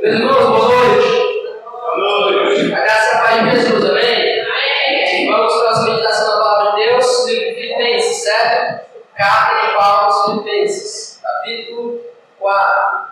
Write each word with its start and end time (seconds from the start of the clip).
Boa 0.00 0.18
noite. 0.18 1.62
Boa 1.62 1.96
noite. 1.98 2.72
A 2.72 2.80
graça 2.80 3.18
a 3.18 3.20
paz 3.20 3.44
de 3.44 3.50
Jesus, 3.50 3.84
amém? 3.84 5.30
Vamos 5.30 5.52
para 5.52 5.62
a 5.62 5.70
nossa 5.72 5.90
meditação 5.90 6.26
da 6.26 6.42
palavra 6.42 6.70
de 6.70 6.86
Deus, 6.86 7.26
livro 7.26 7.44
de 7.44 7.54
Filipenses, 7.54 8.22
certo? 8.22 8.86
Carta 9.14 9.66
de 9.66 9.74
Paulo 9.74 10.04
aos 10.06 10.24
Filipenses, 10.24 11.20
capítulo 11.22 12.00
4. 12.38 13.08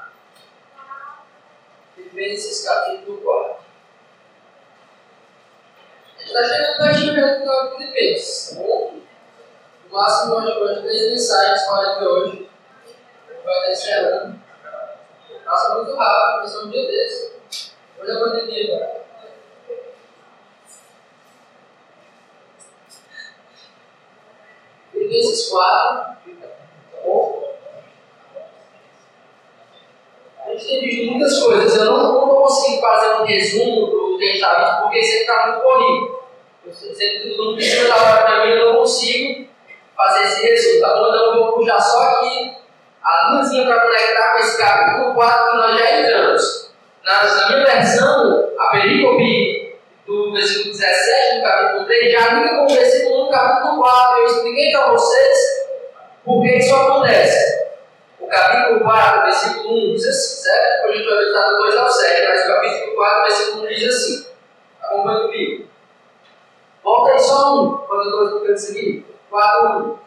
Filipenses, 1.94 2.64
capítulo 2.66 3.18
4. 3.18 3.56
A 6.16 6.20
gente 6.20 6.32
está 6.32 6.94
chegando 6.94 7.14
pertinho 7.14 7.44
do 7.44 7.76
Filipenses, 7.76 8.56
tá 8.56 8.62
bom? 8.62 8.94
No 9.90 9.94
máximo, 9.94 10.36
hoje, 10.36 10.58
hoje, 10.58 10.80
três 10.80 11.10
mensagens 11.10 11.62
para 11.66 12.08
hoje. 12.08 12.48
Vai 13.44 13.44
estar 13.44 13.70
encerrando. 13.72 14.47
Passa 15.48 15.76
muito 15.76 15.96
rápido, 15.96 16.36
começou 16.36 16.66
um 16.66 16.70
dia 16.70 16.86
desse. 16.86 17.32
É 18.04 18.12
a 18.12 18.18
pandemia, 18.18 18.78
cara. 18.78 19.04
Filipenses 24.92 25.48
4, 25.48 26.16
tá 26.38 26.48
bom? 27.02 27.54
A 30.44 30.50
gente 30.50 30.66
tem 30.66 30.80
visto 30.80 31.12
muitas 31.12 31.42
coisas. 31.42 31.76
Eu 31.78 31.84
não, 31.86 31.96
não 31.96 32.26
vou 32.26 32.42
conseguir 32.42 32.80
fazer 32.82 33.14
um 33.14 33.24
resumo 33.24 33.86
do 33.86 34.18
que 34.18 34.24
a 34.24 34.26
gente 34.26 34.34
está 34.34 34.54
vendo, 34.54 34.82
porque 34.82 35.02
sempre 35.02 35.20
está 35.20 35.46
muito 35.46 35.62
corrido. 35.62 36.18
Eu 36.66 36.74
sempre 36.74 37.54
precisa 37.54 37.88
da 37.88 37.96
hora 37.96 38.22
para 38.22 38.44
mim, 38.44 38.52
eu 38.52 38.72
não 38.72 38.80
consigo 38.80 39.48
fazer 39.96 40.24
esse 40.24 40.46
resumo, 40.46 40.80
tá 40.82 40.94
bom? 40.94 41.08
Então 41.08 41.24
eu 41.24 41.44
vou 41.44 41.52
puxar 41.54 41.80
só 41.80 42.02
aqui 42.02 42.67
a 43.08 43.30
luzinha 43.30 43.64
para 43.64 43.80
conectar 43.80 44.32
com 44.32 44.38
esse 44.38 44.58
capítulo 44.58 45.14
4 45.14 45.50
que 45.50 45.56
nós 45.56 45.78
já 45.78 45.98
entramos. 45.98 46.70
Na, 47.04 47.48
minha 47.48 47.64
versão, 47.64 48.50
a 48.58 48.66
perícope 48.68 49.78
do 50.06 50.32
versículo 50.32 50.74
17 50.74 51.36
do 51.38 51.42
capítulo 51.42 51.86
3 51.86 52.12
já 52.12 52.28
liga 52.34 52.48
com 52.56 52.64
o 52.64 52.68
versículo 52.68 53.22
1 53.22 53.24
do 53.24 53.30
capítulo 53.30 53.78
4. 53.78 54.18
Eu 54.18 54.26
expliquei 54.26 54.72
para 54.72 54.92
vocês 54.92 55.38
por 56.22 56.42
que 56.42 56.58
isso 56.58 56.74
acontece. 56.74 57.68
O 58.20 58.26
capítulo 58.26 58.80
4, 58.80 59.22
versículo 59.22 59.92
1 59.92 59.94
diz 59.94 60.06
assim, 60.06 60.42
certo? 60.42 60.76
Depois 60.76 60.94
a 60.94 60.98
gente 60.98 61.08
vai 61.08 61.18
ver 61.24 61.50
do 61.50 61.56
2 61.56 61.76
ao 61.76 61.88
7, 61.88 62.28
mas 62.28 62.44
o 62.44 62.48
capítulo 62.48 62.94
4, 62.94 63.22
versículo 63.22 63.64
1 63.64 63.68
diz 63.68 63.94
assim. 63.94 64.26
Acompanhe 64.82 65.22
comigo. 65.22 65.68
Volta 66.84 67.12
aí 67.12 67.18
só 67.20 67.54
um, 67.54 67.76
quando 67.78 68.02
eu 68.02 68.06
estou 68.06 68.24
explicando 68.24 68.54
isso 68.54 68.70
aqui. 68.72 69.06
4, 69.30 69.78
1. 69.78 69.98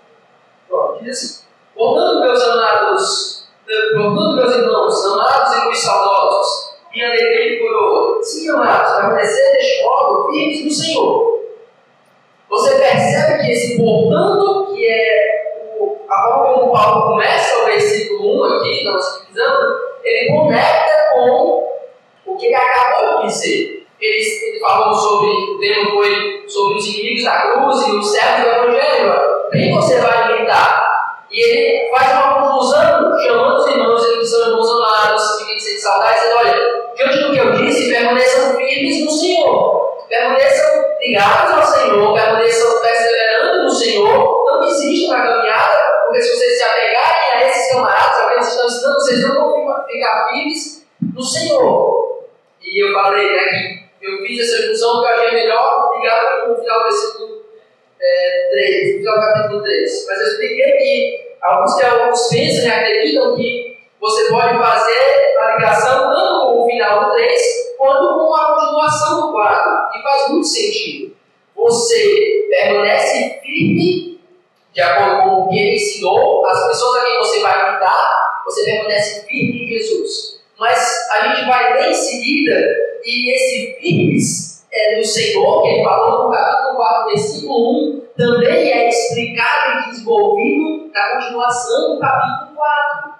Pronto, 0.67 1.03
diz 1.03 1.17
assim. 1.17 1.41
Voltando, 1.75 2.22
meus 2.22 2.44
amados, 2.44 3.47
voltando, 3.95 4.36
meus 4.36 4.55
irmãos, 4.55 5.05
amados 5.05 5.53
e 5.53 5.64
muito 5.64 5.77
saudosos, 5.77 6.75
minha 6.94 7.08
alegria 7.08 7.53
e 7.53 7.59
coroa. 7.59 8.22
Sim, 8.22 8.50
amados, 8.50 8.97
permanecer 8.97 9.53
deste 9.53 9.83
modo 9.83 10.31
firmes 10.31 10.66
no 10.66 10.72
Senhor. 10.72 11.42
Você 12.49 12.75
percebe 12.75 13.45
que 13.45 13.52
esse 13.52 13.77
portanto, 13.77 14.73
que 14.73 14.86
é 14.86 15.77
o, 15.80 15.95
a 16.09 16.22
forma 16.23 16.53
como 16.53 16.73
Paulo 16.73 17.11
começa 17.14 17.61
o 17.61 17.66
versículo 17.66 18.45
1 18.45 18.58
aqui, 18.58 18.83
nossa 18.83 19.22
divisão, 19.22 19.80
ele 20.03 20.33
conecta 20.33 21.14
com 21.14 21.72
o 22.25 22.36
que 22.36 22.47
ele 22.47 22.55
acabou 22.55 23.22
de 23.22 23.27
dizer. 23.27 23.88
Ele, 24.02 24.17
ele 24.17 24.59
falou 24.59 24.94
sobre, 24.94 25.30
o 25.30 25.59
tema 25.59 25.92
foi 25.92 26.44
sobre 26.47 26.77
os 26.77 26.88
inimigos 26.88 27.23
da 27.23 27.42
cruz 27.42 27.88
e 27.88 27.92
os 27.92 28.11
servos 28.11 28.44
do 28.44 28.49
Evangelho. 28.49 29.14
Quem 29.52 29.73
você 29.73 30.02
vai 30.02 30.23
alimentar? 30.23 30.91
E 31.31 31.39
ele 31.39 31.89
faz 31.89 32.11
uma 32.11 32.41
conclusão, 32.41 33.17
chamando 33.23 33.55
os 33.55 33.67
irmãos 33.67 34.05
que 34.05 34.25
são 34.25 34.83
amados, 34.83 35.37
que 35.37 35.55
de 35.55 35.81
saudade, 35.81 36.19
dizendo: 36.19 36.35
olha, 36.37 36.93
diante 36.95 37.19
do 37.19 37.31
que 37.31 37.37
eu 37.37 37.51
disse, 37.53 37.89
permaneçam 37.89 38.57
firmes 38.57 39.05
no 39.05 39.11
Senhor, 39.11 39.97
permaneçam 40.09 40.85
ligados 40.99 41.53
ao 41.53 41.63
Senhor, 41.63 42.13
permaneçam 42.13 42.81
perseverando 42.81 43.63
no 43.63 43.69
Senhor, 43.69 44.45
não 44.45 44.59
desistam 44.59 45.17
na 45.17 45.25
caminhada, 45.25 45.91
porque 46.05 46.21
se 46.21 46.37
vocês 46.37 46.58
se 46.58 46.64
apegarem 46.64 47.31
a 47.33 47.47
esses 47.47 47.71
camaradas, 47.71 48.20
a 48.20 48.30
quem 48.30 48.39
estão 48.39 48.65
ensinando, 48.65 48.95
vocês 48.95 49.21
não 49.21 49.36
vão 49.36 49.86
ficar 49.87 50.30
firmes 50.30 50.86
no 51.15 51.23
Senhor. 51.23 52.25
E 52.61 52.86
eu 52.86 52.93
falei 52.93 53.30
né, 53.30 53.87
que 53.99 54.05
eu 54.05 54.17
fiz 54.20 54.39
essa 54.41 54.67
junção 54.67 54.97
porque 54.97 55.08
eu 55.08 55.15
achei 55.15 55.31
melhor 55.31 55.91
ligar 55.95 56.41
com 56.41 56.52
o 56.52 56.58
final 56.58 56.80
do 56.80 56.83
versículo 56.83 57.40
é, 58.02 58.50
3, 58.52 59.06
no 59.06 59.14
capítulo 59.14 59.62
3. 59.62 60.06
Mas 60.08 60.22
eu 60.22 60.28
expliquei 60.28 60.72
que 60.72 61.36
alguns 61.42 61.76
teólogos 61.76 62.28
pensam 62.30 62.66
e 62.66 62.72
acreditam 62.72 63.36
que 63.36 63.78
você 64.00 64.30
pode 64.30 64.58
fazer 64.58 65.38
a 65.39 65.56
ligação 65.56 66.12
tanto 66.12 66.52
com 66.52 66.64
o 66.64 66.67
final 66.67 67.06
do 67.06 67.12
3 67.12 67.42
quanto 67.78 68.20
com 68.20 68.36
a 68.36 68.56
continuação 68.56 69.22
do 69.22 69.32
4. 69.34 70.00
E 70.00 70.04
faz 70.04 70.30
muito 70.30 70.48
sentido. 70.48 71.16
Você 71.56 72.48
permanece 72.50 73.39
firme 73.42 74.20
de 74.73 74.82
acordo 74.82 75.23
com 75.23 75.42
o 75.42 75.50
que 75.50 75.60
ele 75.60 75.76
ensinou, 75.76 76.45
as 76.45 76.68
pessoas 76.68 77.02
a 77.02 77.06
quem 77.06 77.18
você 77.18 77.39
vai 77.42 77.73
lidar, 77.73 78.42
você 78.45 78.64
permanece 78.64 79.28
firme 79.28 79.64
em 79.64 79.68
Jesus. 79.68 80.42
Mas 80.58 81.10
a 81.12 81.28
gente 81.28 81.45
vai 81.45 81.73
ler 81.73 81.89
em 81.89 81.94
seguida 81.94 82.76
e 83.04 83.33
esse 83.33 83.78
firmes 83.80 84.51
é, 84.71 84.98
do 84.98 85.05
Senhor, 85.05 85.61
que 85.61 85.67
ele 85.67 85.83
falou 85.83 86.27
no 86.27 86.32
capítulo 86.32 86.76
4, 86.76 87.09
versículo 87.09 87.98
1, 87.98 88.02
também 88.17 88.71
é 88.71 88.89
explicado 88.89 89.80
e 89.80 89.92
desenvolvido 89.92 90.92
na 90.93 91.15
continuação 91.15 91.95
do 91.95 91.99
capítulo 91.99 92.55
4. 92.55 93.11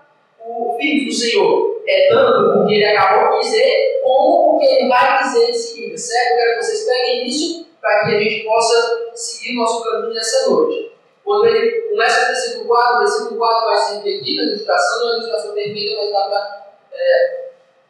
O 0.46 0.78
Filho 0.78 1.08
do 1.08 1.14
Senhor 1.14 1.82
é 1.88 2.08
tanto 2.10 2.64
o 2.64 2.68
que 2.68 2.76
ele 2.76 2.86
acabou 2.86 3.40
de 3.40 3.46
dizer, 3.46 4.02
como 4.04 4.56
o 4.56 4.60
que 4.60 4.66
ele 4.66 4.90
vai 4.90 5.24
dizer 5.24 5.50
em 5.50 5.54
seguida, 5.54 5.98
certo? 5.98 6.32
Eu 6.32 6.38
quero 6.38 6.60
que 6.60 6.66
vocês 6.66 6.86
peguem 6.86 7.28
isso 7.28 7.68
para 7.82 8.06
que 8.06 8.16
a 8.16 8.20
gente 8.20 8.44
possa 8.46 9.12
seguir 9.14 9.56
nosso 9.56 9.84
caminho 9.84 10.14
nessa 10.14 10.50
noite. 10.50 10.92
Quando 11.24 11.48
ele 11.48 11.72
começa 11.90 12.24
o 12.24 12.28
versículo 12.28 12.68
4, 12.68 12.96
o 12.96 13.00
versículo 13.00 13.38
4 13.38 13.66
vai 13.66 13.78
ser 13.78 13.96
repetido, 13.98 14.42
a 14.42 14.46
ilustração 14.46 15.00
não 15.00 15.06
é 15.06 15.10
uma 15.10 15.18
ilustração 15.18 15.54
perfeita, 15.54 16.02
mas 16.02 16.12
dá 16.12 16.22
para 16.30 16.72
é, 16.94 17.41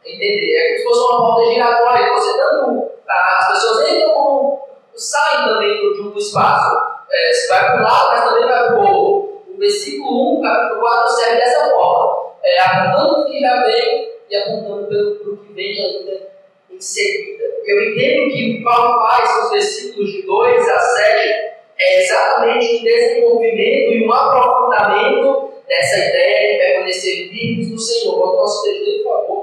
entender. 0.06 0.56
É 0.56 0.68
como 0.68 0.78
se 0.78 0.84
fosse 0.84 1.00
uma 1.00 1.18
porta 1.20 1.52
giratória, 1.52 2.14
você 2.14 2.38
dando 2.38 2.92
as 3.08 3.48
pessoas 3.50 3.90
entram 3.90 4.14
como 4.14 4.62
saem 4.96 5.48
também 5.48 5.94
de 5.94 6.02
um 6.02 6.18
espaço. 6.18 6.76
É, 7.12 7.34
você 7.34 7.48
vai 7.48 7.66
para 7.66 7.80
um 7.80 7.84
lado, 7.84 8.10
mas 8.10 8.24
também 8.24 8.48
vai 8.48 8.68
para 8.68 8.80
o 8.80 8.94
outro. 8.94 9.42
O 9.54 9.58
versículo 9.58 10.40
1, 10.40 10.42
capítulo 10.42 10.80
4, 10.80 11.10
serve 11.10 11.36
dessa 11.38 11.70
forma: 11.72 12.34
é, 12.44 12.60
apontando 12.60 13.22
o 13.22 13.26
que 13.26 13.40
já 13.40 13.64
vem 13.64 14.12
e 14.30 14.36
apontando 14.36 14.88
para 14.88 15.32
o 15.32 15.38
que 15.38 15.54
vem 15.54 15.84
ainda 15.84 16.32
em 16.70 16.80
seguida. 16.80 17.44
Eu 17.66 17.92
entendo 17.92 18.32
que 18.32 18.60
o 18.60 18.64
Paulo 18.64 19.08
faz 19.08 19.42
nos 19.42 19.52
versículos 19.52 20.10
de 20.10 20.22
2 20.24 20.70
a 20.70 20.80
7 20.80 21.52
é 21.82 22.04
exatamente 22.04 22.78
um 22.78 22.84
desenvolvimento 22.84 23.92
e 23.92 24.08
um 24.08 24.14
aprofundamento 24.14 25.52
dessa 25.68 25.98
ideia 25.98 26.54
de 26.54 26.60
permanecer 26.60 27.30
firmes 27.30 27.72
no 27.72 27.80
Senhor. 27.80 28.20
Vamos 28.20 28.36
nosso 28.36 28.64
texto, 28.64 29.04
por 29.04 29.14
favor, 29.14 29.41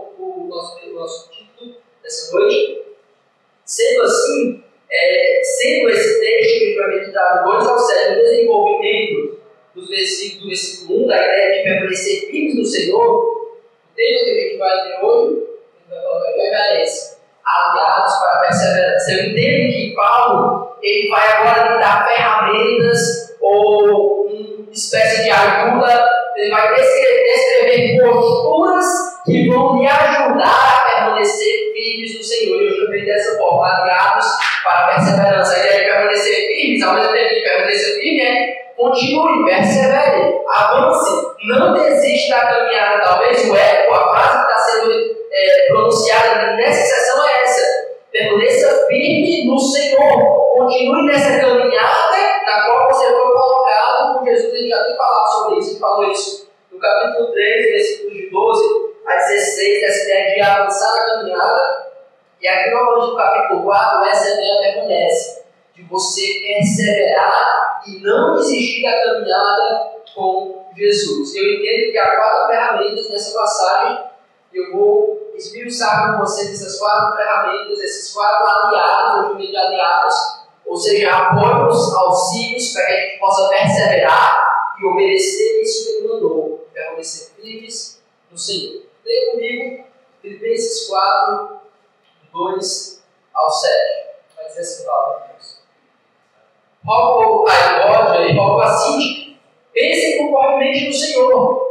nosso, 0.48 0.78
o 0.86 0.94
nosso 0.94 1.30
título 1.30 1.76
dessa 2.02 2.36
noite. 2.36 2.82
Sendo 3.64 4.02
assim, 4.02 4.64
é, 4.90 5.40
sendo 5.42 5.90
esse 5.90 6.20
texto 6.20 6.58
que 6.58 6.64
a 6.64 6.66
gente 6.66 6.76
vai 6.76 6.88
meditar 6.88 7.44
do 7.44 7.52
2 7.52 7.66
ao 7.66 7.78
7, 7.78 8.12
o 8.12 8.22
desenvolvimento 8.22 9.38
dos 9.74 9.88
versículos, 9.88 10.42
do 10.42 10.48
versículo 10.48 11.04
1, 11.04 11.06
da 11.06 11.16
ideia 11.16 11.52
de 11.52 11.62
permanecer 11.64 12.30
firmes 12.30 12.56
no 12.56 12.64
Senhor, 12.64 13.16
o 13.16 13.94
tema 13.94 14.24
que 14.24 14.30
a 14.30 14.34
gente 14.34 14.58
vai 14.58 14.82
ter 14.82 15.04
hoje, 15.04 15.48
vai 15.88 16.34
colocar 16.34 16.74
é 16.74 16.82
esse. 16.82 17.18
Aliados 17.44 18.14
para 18.16 18.32
a 18.32 18.40
perseverança. 18.40 19.12
Eu 19.12 19.24
entendo 19.30 19.72
que 19.72 19.94
Paulo 19.94 20.76
ele 20.82 21.08
vai 21.08 21.28
agora 21.28 21.78
dar 21.78 22.06
ferramentas 22.06 23.36
ou 23.40 24.26
uma 24.26 24.72
espécie 24.72 25.24
de 25.24 25.30
ajuda, 25.30 26.17
ele 26.38 26.50
vai 26.50 26.72
descrever, 26.72 27.98
posturas 28.00 28.86
que 29.24 29.48
vão 29.48 29.78
lhe 29.78 29.86
ajudar 29.86 30.46
a 30.46 30.88
permanecer 30.88 31.72
firmes 31.74 32.16
no 32.16 32.22
Senhor. 32.22 32.62
Eu 32.62 32.76
chamei 32.76 33.04
dessa 33.04 33.36
forma, 33.36 33.66
aliados 33.66 34.26
para 34.62 34.78
a 34.78 34.94
perseverança. 34.94 35.54
A 35.54 35.58
ideia 35.58 35.80
de 35.80 35.86
permanecer 35.86 36.46
firmes, 36.46 36.82
ao 36.82 36.94
mesmo 36.94 37.12
tempo 37.12 37.28
que 37.28 37.40
permanecer 37.40 38.00
firme, 38.00 38.20
é 38.20 38.58
continue, 38.76 39.44
persevere, 39.46 40.38
avance, 40.48 41.26
não 41.48 41.72
desista 41.74 42.36
da 42.36 42.46
caminhada. 42.46 43.02
Talvez 43.02 43.50
o 43.50 43.56
eco, 43.56 43.92
a 43.92 44.08
frase 44.12 44.38
que 44.38 44.52
está 44.52 44.58
sendo 44.58 44.92
é, 45.32 45.66
pronunciada 45.68 46.56
nessa 46.56 46.82
sessão 46.86 47.28
é 47.28 47.42
essa. 47.42 47.88
Permaneça 48.12 48.86
firme 48.86 49.44
no 49.44 49.58
Senhor. 49.58 50.56
Continue 50.56 51.06
nessa 51.06 51.40
caminhada 51.40 52.16
na 52.46 52.64
qual 52.64 52.88
você 52.92 53.06
foi 53.06 53.37
Jesus 54.30 54.54
ele 54.54 54.68
já 54.68 54.84
tem 54.84 54.96
falado 54.96 55.32
sobre 55.32 55.58
isso. 55.58 55.70
Ele 55.70 55.80
falou 55.80 56.10
isso 56.10 56.50
no 56.70 56.78
capítulo 56.78 57.32
3, 57.32 57.66
versículos 57.66 58.12
de 58.14 58.30
12 58.30 58.88
a 59.06 59.14
16, 59.16 59.82
essa 59.82 60.04
ideia 60.04 60.34
de 60.34 60.40
avançar 60.40 60.94
na 60.94 61.06
caminhada. 61.06 61.88
E 62.40 62.46
aqui 62.46 62.70
no 62.70 63.16
capítulo 63.16 63.64
4, 63.64 64.04
essa 64.04 64.34
ideia 64.34 64.74
permanece, 64.74 65.44
de 65.74 65.82
você 65.84 66.22
perseverar 66.46 67.82
e 67.86 68.00
não 68.00 68.36
desistir 68.36 68.82
da 68.82 69.02
caminhada 69.02 69.92
com 70.14 70.66
Jesus. 70.76 71.34
Eu 71.34 71.54
entendo 71.54 71.92
que 71.92 71.98
há 71.98 72.16
quatro 72.16 72.46
ferramentas 72.48 73.10
nessa 73.10 73.38
passagem, 73.38 74.04
eu 74.52 74.72
vou 74.72 75.32
esmiuçar 75.34 76.12
com 76.12 76.24
vocês 76.24 76.50
essas 76.50 76.78
quatro 76.78 77.16
ferramentas, 77.16 77.80
esses 77.80 78.12
quatro 78.12 78.46
aliados, 78.46 79.16
eu 79.16 79.22
chamo 79.28 79.38
de 79.38 79.56
aliados, 79.56 80.14
ou 80.68 80.76
seja, 80.76 81.10
apoios, 81.10 81.94
auxílios, 81.94 82.74
para 82.74 82.86
que 82.86 82.92
a 82.92 83.00
gente 83.00 83.18
possa 83.18 83.48
perseverar 83.48 84.76
e 84.78 84.84
obedecer 84.84 85.62
isso 85.62 85.84
que 85.84 85.90
ele 85.92 86.08
mandou, 86.08 86.68
permanecer 86.74 87.30
firmes 87.34 88.02
no 88.30 88.36
Senhor. 88.36 88.82
Leia 89.04 89.32
comigo 89.32 89.84
Filipenses 90.20 90.86
4, 90.88 91.60
2 92.34 93.02
ao 93.34 93.50
7. 93.50 93.72
Vai 94.36 94.46
dizer 94.46 94.60
assim, 94.60 94.84
palavra 94.84 95.20
de 95.20 95.32
Deus. 95.32 95.62
Rogo 96.84 97.48
a 97.48 97.80
Evódia 97.80 98.30
e 98.30 98.36
rogo 98.36 98.60
a 98.60 98.68
Cinti, 98.68 99.40
pensem 99.72 100.18
conformemente 100.18 100.88
no 100.88 100.92
Senhor. 100.92 101.68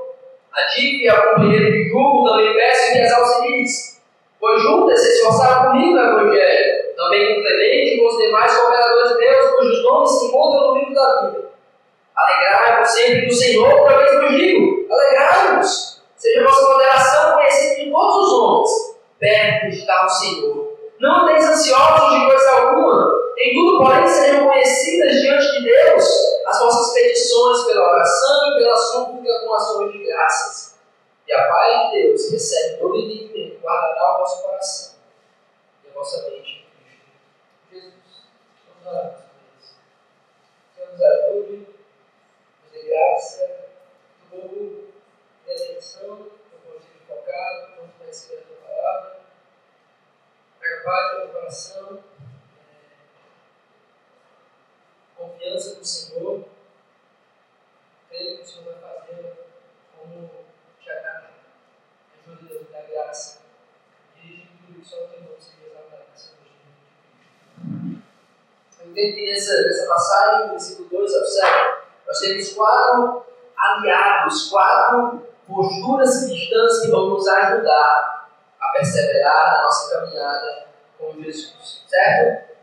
A 0.51 0.61
é 0.61 1.13
o 1.13 1.35
companheiro 1.35 1.71
de 1.71 1.89
julgo, 1.89 2.27
também 2.27 2.55
peço 2.55 2.93
que 2.93 2.99
as 2.99 3.11
auxilies, 3.11 4.01
pois 4.39 4.59
juntas 4.63 4.99
se 4.99 5.13
esforçaram 5.13 5.71
comigo 5.71 5.91
no 5.91 5.99
Evangelho, 5.99 6.76
também 6.97 7.35
com 7.35 7.41
Clemente 7.41 7.93
e 7.93 7.99
com 7.99 8.07
os 8.07 8.17
demais 8.17 8.57
cooperadores 8.57 9.11
de 9.11 9.17
Deus, 9.19 9.51
cujos 9.51 9.83
nomes 9.83 10.09
se 10.09 10.25
encontram 10.25 10.67
no 10.67 10.79
livro 10.79 10.93
da 10.95 11.21
vida. 11.21 11.51
Alegrai-vos 12.15 12.89
sempre 12.89 13.25
do 13.27 13.33
Senhor, 13.33 13.71
outra 13.71 13.97
vez 13.99 14.19
vos 14.19 14.35
digo, 14.35 14.87
alegrai-vos. 14.91 16.01
Seja 16.15 16.43
vossa 16.43 16.73
moderação 16.73 17.35
conhecida 17.35 17.83
de 17.83 17.91
todos 17.91 18.15
os 18.15 18.33
homens. 18.33 18.97
Perto 19.19 19.67
está 19.67 20.05
o 20.05 20.09
Senhor. 20.09 20.77
Não 20.99 21.23
andeis 21.23 21.45
ansiosos 21.45 22.19
de 22.19 22.25
coisa 22.25 22.51
alguma. 22.51 23.15
Em 23.37 23.53
tudo, 23.53 23.77
porém, 23.77 24.07
sejam 24.07 24.47
conhecidas 24.47 25.21
diante 25.21 25.51
de 25.51 25.63
Deus 25.65 26.05
as 26.47 26.59
vossas 26.59 26.93
petições 26.93 27.65
pela 27.65 27.91
oração 27.91 28.51
e 28.51 28.55
pela 28.57 28.75
súplica 28.75 29.39
com 29.41 29.53
ações 29.53 29.91
de 29.91 30.03
graças. 30.03 30.79
E 31.27 31.33
a 31.33 31.47
paz 31.47 31.91
de 31.91 32.01
Deus, 32.01 32.31
recebe 32.31 32.79
todo 32.79 32.95
entendimento, 32.95 33.59
guardará 33.61 34.15
o 34.15 34.17
vosso 34.19 34.41
coração 34.41 34.95
e 35.85 35.89
a 35.89 35.93
vossa 35.93 36.29
mente. 36.29 36.66
Orar 38.87 39.11
com 39.11 39.27
Senhor, 40.73 40.91
nos 40.91 41.01
ajude, 41.01 41.67
nos 42.63 42.71
dê 42.71 42.83
graça, 42.83 43.67
de 44.31 45.51
atenção, 45.51 46.17
no 46.19 46.57
contigo 46.59 46.99
focado, 47.05 47.75
quanto 47.75 47.97
mais 47.99 48.07
receber 48.07 48.43
a 48.43 48.45
tua 48.45 48.55
palavra. 48.55 49.19
Traga 50.59 50.83
paz 50.83 51.19
no 51.19 51.33
coração, 51.33 52.03
é, 52.59 52.85
confiança 55.17 55.75
no 55.79 55.85
Senhor. 55.85 56.45
Creio 58.07 58.37
que 58.37 58.43
o 58.43 58.47
Senhor 58.47 58.79
vai 58.79 58.99
fazer 58.99 59.47
como 59.97 60.45
te 60.79 60.89
agrada. 60.89 61.31
Ajude 62.21 62.47
Deus, 62.47 62.69
da 62.71 62.81
graça. 62.83 63.41
Dirige 64.15 64.47
tudo 64.65 64.79
que 64.79 64.87
só 64.87 65.03
o 65.03 65.09
teu 65.09 65.21
nome 65.23 65.35
exaltado 65.35 66.05
nessa 66.09 66.35
noite. 66.35 66.47
Eu 68.87 68.91
entendo 68.91 69.15
que 69.15 69.31
nessa, 69.31 69.87
passagem, 69.87 70.49
versículo 70.51 70.87
2 70.89 71.15
ao 71.15 71.25
7, 71.25 71.47
nós 72.07 72.19
temos 72.19 72.53
quatro 72.53 73.25
aliados, 73.57 74.49
quatro 74.49 75.27
posturas 75.45 76.25
cristãs 76.25 76.81
que 76.81 76.91
vão 76.91 77.09
nos 77.09 77.27
ajudar 77.27 78.29
a 78.59 78.67
perseverar 78.69 79.57
na 79.57 79.63
nossa 79.63 79.99
caminhada 79.99 80.67
com 80.97 81.13
Jesus. 81.21 81.83
Certo? 81.87 82.55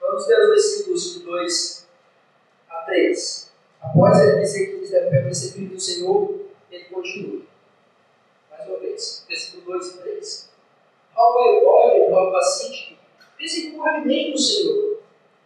Vamos 0.00 0.26
ver 0.26 0.40
os 0.40 0.48
versículos 0.48 1.22
2 1.22 1.86
a 2.68 2.82
3. 2.82 3.52
Após 3.82 4.20
ele 4.20 4.40
dizer 4.40 4.66
que 4.66 4.72
eles 4.72 4.90
devem 4.90 5.10
permanecer 5.10 5.52
firmes 5.52 5.72
do 5.72 5.80
Senhor, 5.80 6.40
ele 6.70 6.84
continua. 6.84 7.42
Mais 8.50 8.68
uma 8.68 8.78
vez, 8.78 9.24
versículo 9.26 9.78
2 9.78 9.86
e 9.86 9.98
3. 9.98 10.50
Rogo 11.14 11.38
a 11.38 11.56
Evódia, 11.56 12.14
rogo 12.14 12.36
a 12.36 12.42
Sinti, 12.42 12.98
pensem 13.38 13.72
conformemente 13.72 14.30
no 14.32 14.38
Senhor. 14.38 14.89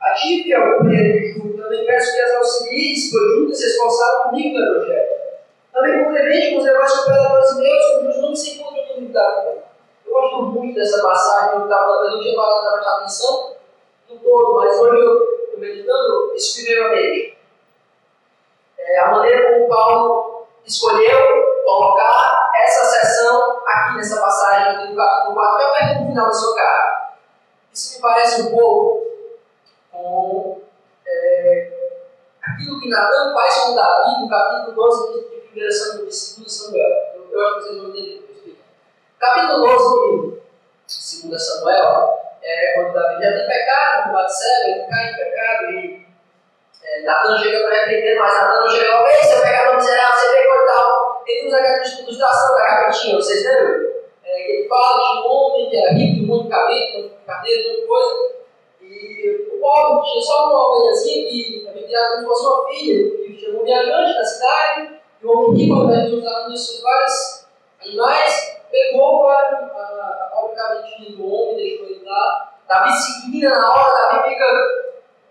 A 0.04 0.12
ti, 0.12 0.42
que 0.42 0.52
é 0.52 0.58
o 0.58 0.82
de 0.84 1.32
julgo, 1.32 1.56
também 1.56 1.86
peço 1.86 2.14
que 2.14 2.20
as 2.20 2.34
auxilies, 2.36 3.10
pois 3.10 3.36
juntas 3.36 3.58
se 3.58 3.66
esforçaram 3.68 4.24
comigo 4.24 4.58
no 4.58 4.76
Evangelho. 4.76 5.08
Também 5.72 6.04
complemente 6.04 6.50
com 6.50 6.58
os 6.58 6.64
demais 6.64 6.92
cooperadores 6.92 7.56
meus, 7.56 7.86
cujos 7.86 8.16
nomes 8.18 8.38
se 8.38 8.50
encontram 8.50 8.86
no 8.86 9.00
vida. 9.00 9.62
Eu 10.06 10.12
gosto 10.12 10.42
muito 10.42 10.74
dessa 10.74 11.02
passagem, 11.02 11.58
eu, 11.58 11.68
tava, 11.68 12.04
eu 12.04 12.10
não 12.10 12.20
tinha 12.20 12.36
parado 12.36 12.60
para 12.60 12.72
prestar 12.72 12.96
atenção 12.96 13.56
no 14.10 14.18
todo, 14.18 14.56
mas 14.56 14.78
hoje 14.78 15.02
eu, 15.02 15.50
eu 15.52 15.58
meditando, 15.58 16.34
isso 16.34 16.58
me 16.58 16.68
veio 16.68 16.86
à 16.86 16.90
mente. 16.90 17.38
É, 18.78 18.98
a 19.00 19.10
maneira 19.10 19.54
como 19.54 19.68
Paulo 19.68 20.46
escolheu 20.66 21.18
colocar 21.64 22.50
essa 22.62 22.84
sessão 22.84 23.62
aqui 23.66 23.96
nessa 23.96 24.20
passagem 24.20 24.86
do 24.86 24.94
capítulo 24.94 25.34
4, 25.34 25.56
que 25.56 25.62
é 25.62 25.78
perto 25.78 26.02
do 26.02 26.08
final 26.08 26.26
da 26.26 26.34
sua 26.34 26.54
carta. 26.54 27.14
Isso 27.72 27.96
me 27.96 28.02
parece 28.02 28.42
um 28.42 28.54
pouco 28.54 29.13
com 29.94 30.60
é, 31.06 31.72
aquilo 32.42 32.80
que 32.80 32.88
Natan 32.88 33.32
faz 33.32 33.58
com 33.60 33.74
Davi 33.74 34.20
no 34.20 34.28
capítulo 34.28 34.72
12 34.74 35.12
de 35.54 35.66
1 35.66 35.70
Samuel, 35.70 36.08
de 36.08 36.40
2 36.40 36.52
Samuel. 36.52 36.90
Eu, 37.14 37.28
eu 37.30 37.46
acho 37.46 37.54
que 37.54 37.62
vocês 37.62 37.78
vão 37.78 37.90
entender. 37.90 38.58
Capítulo 39.18 39.66
12 39.66 41.22
de 41.22 41.28
2 41.28 41.42
Samuel 41.42 42.24
é 42.42 42.74
quando 42.74 42.92
Davi 42.92 43.22
já 43.22 43.32
tem 43.32 43.46
pecado 43.46 44.04
com 44.04 44.12
Batseba, 44.12 44.68
ele 44.68 44.84
cai 44.86 45.10
em 45.10 45.16
pecado 45.16 45.70
e 45.70 46.06
é, 46.82 47.02
Natan 47.02 47.38
chega 47.38 47.64
para 47.64 47.76
repreender, 47.76 48.18
mas 48.18 48.34
Natan 48.34 48.60
não 48.60 48.68
chega 48.68 48.94
logo, 48.94 49.08
ei, 49.08 49.24
seu 49.24 49.42
pecador 49.42 49.76
miserável, 49.76 50.18
você 50.18 50.36
pecou 50.36 50.62
e 50.62 50.66
tal. 50.66 51.22
Ele 51.26 51.46
usa 51.46 51.56
aquela 51.58 52.02
ilustração 52.02 52.54
da 52.54 52.64
gavetinha, 52.64 53.16
vocês 53.16 53.44
lembram? 53.44 53.94
É, 54.24 54.42
que 54.42 54.52
ele 54.52 54.68
fala 54.68 55.22
de 55.22 55.28
um 55.28 55.30
homem 55.30 55.70
que 55.70 55.76
era 55.76 55.92
rico, 55.92 56.42
de 56.42 56.48
cabelo, 56.50 57.08
de 57.08 57.24
cadeira, 57.24 57.80
de 57.80 57.86
coisa. 57.86 58.43
E 59.04 59.54
o 59.54 59.60
pobre 59.60 60.10
tinha 60.10 60.22
só 60.22 60.50
uma 60.50 60.68
ovelhazinha 60.68 61.28
que 61.28 61.66
havia 61.68 61.82
criado 61.84 62.24
como 62.24 62.34
se 62.34 62.42
fosse 62.42 62.46
uma 62.46 62.68
filha, 62.68 63.36
tinha 63.36 63.60
um 63.60 63.64
viajante 63.64 64.14
da 64.14 64.24
cidade, 64.24 65.00
e 65.22 65.26
o 65.26 65.30
homem 65.30 65.62
rico, 65.62 65.74
ao 65.74 65.84
invés 65.84 66.08
de 66.08 66.16
usar 66.16 66.48
nesses 66.48 66.82
vários 66.82 67.46
animais, 67.82 68.60
pegou 68.70 69.28
a, 69.28 69.34
a, 69.34 70.20
a 70.22 70.30
pobre 70.34 70.56
cabritinha 70.56 71.16
do 71.16 71.32
homem, 71.32 71.56
deixou 71.56 71.86
ele 71.86 72.04
lá. 72.04 72.54
Davi 72.68 72.92
se 72.92 73.30
vira 73.30 73.50
na 73.50 73.72
hora, 73.72 74.08
Davi 74.08 74.30
fica 74.30 74.46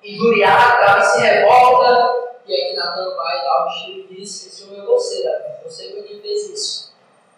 injuriado, 0.04 0.82
Davi 0.82 1.06
se 1.06 1.20
revolta. 1.22 2.24
E 2.46 2.54
aí 2.54 2.76
Natan 2.76 3.16
vai 3.16 3.42
dar 3.44 3.66
o 3.66 3.70
tiro 3.70 4.00
e 4.00 4.16
diz: 4.16 4.48
Esse 4.48 4.64
homem 4.66 4.82
é 4.82 4.86
você, 4.86 5.24
Davi. 5.24 5.64
Você 5.64 5.92
foi 5.92 6.04
quem 6.04 6.22
fez 6.22 6.50
isso. 6.50 6.94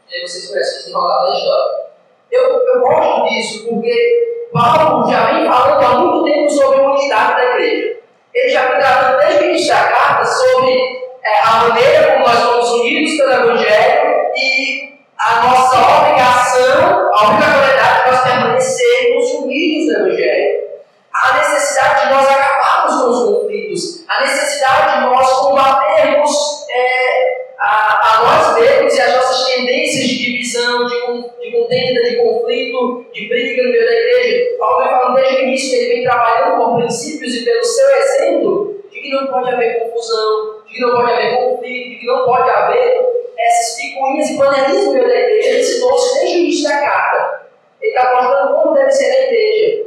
E 0.10 0.16
aí 0.16 0.22
vocês 0.22 0.50
conhecem 0.50 0.74
o 0.74 0.80
desenrolar 0.80 1.26
da 1.26 1.38
história. 1.38 1.86
Eu, 2.32 2.44
eu 2.44 2.82
gosto 2.82 3.30
disso 3.30 3.66
porque 3.70 4.35
Paulo 4.54 5.12
já 5.12 5.26
vem 5.26 5.46
falando 5.46 5.86
há 5.86 6.00
muito 6.00 6.24
tempo 6.24 6.50
sobre 6.50 6.80
a 6.80 6.92
unidade 6.92 7.36
da 7.36 7.46
igreja. 7.46 8.00
Ele 8.34 8.50
já 8.50 8.68
vem 8.68 8.80
tratando 8.80 9.18
desde 9.20 9.44
o 9.44 9.50
início 9.50 9.74
da 9.74 9.84
carta 9.84 10.26
sobre 10.26 11.06
é, 11.24 11.40
a 11.44 11.52
maneira 11.68 12.12
como 12.12 12.28
nós 12.28 12.38
somos 12.38 12.72
unidos 12.72 13.18
pelo 13.18 13.32
Evangelho 13.32 14.16
e 14.36 14.96
a 15.18 15.44
nossa 15.44 16.00
obrigação, 16.00 17.10
a 17.14 17.28
obrigatoriedade 17.28 18.04
de 18.04 18.12
nós 18.12 18.22
permanecermos 18.22 19.32
unidos 19.32 19.88
no 19.88 20.08
Evangelho. 20.08 20.66
A 21.14 21.38
necessidade 21.38 22.08
de 22.08 22.14
nós 22.14 22.28
acabarmos 22.28 23.02
com 23.02 23.10
os 23.10 23.40
conflitos, 23.40 24.06
a 24.08 24.22
necessidade 24.22 24.94
de 24.94 25.06
nós 25.06 25.32
combatermos 25.40 26.66
é, 26.70 27.46
a, 27.58 28.20
a, 28.20 28.24
nós 28.24 28.60
mesmos 28.60 28.96
e 28.96 29.02
as 29.02 29.16
nossas 29.16 29.54
tendências 29.54 30.08
de 30.08 30.18
divisão, 30.18 30.86
de, 30.86 30.96
de 31.42 31.52
contenda, 31.52 32.04
de 32.04 32.18
conflito, 32.18 33.06
de 33.14 33.28
briga 33.28 33.64
no 33.64 33.70
meio 33.70 33.86
da 33.86 33.92
igreja. 33.92 34.58
Paulo 34.60 34.84
vem 34.84 34.90
falando 34.90 35.16
desde 35.16 35.36
o 35.36 35.40
início 35.44 35.70
que 35.70 35.76
ele 35.76 35.94
vem 35.96 36.04
trabalhando 36.04 36.58
por 36.58 36.76
princípios 36.78 37.34
e 37.34 37.46
pelo 37.46 37.64
seu 37.64 37.90
exemplo 37.96 38.84
de 38.92 39.00
que 39.00 39.10
não 39.10 39.28
pode 39.28 39.50
haver 39.50 39.80
confusão, 39.80 40.64
de 40.68 40.74
que 40.74 40.82
não 40.82 40.92
pode 40.92 41.12
haver 41.12 41.38
conflito, 41.38 41.90
de 41.90 41.96
que 41.96 42.06
não 42.06 42.26
pode 42.26 42.50
haver 42.50 43.16
essas 43.38 43.76
picuinhas 43.76 44.30
e 44.30 44.38
panelinhas 44.38 44.86
no 44.86 44.94
meio 44.94 45.08
da 45.08 45.16
igreja. 45.16 45.50
Ele 45.50 45.60
ensinou 45.60 45.96
isso 45.96 46.14
desde 46.16 46.36
o 46.36 46.40
início 46.40 46.70
da 46.70 46.78
carta. 46.82 47.48
Ele 47.82 47.92
está 47.92 48.14
mostrando 48.14 48.62
como 48.62 48.76
deve 48.76 48.92
ser 48.92 49.06
a 49.06 49.26
igreja. 49.26 49.86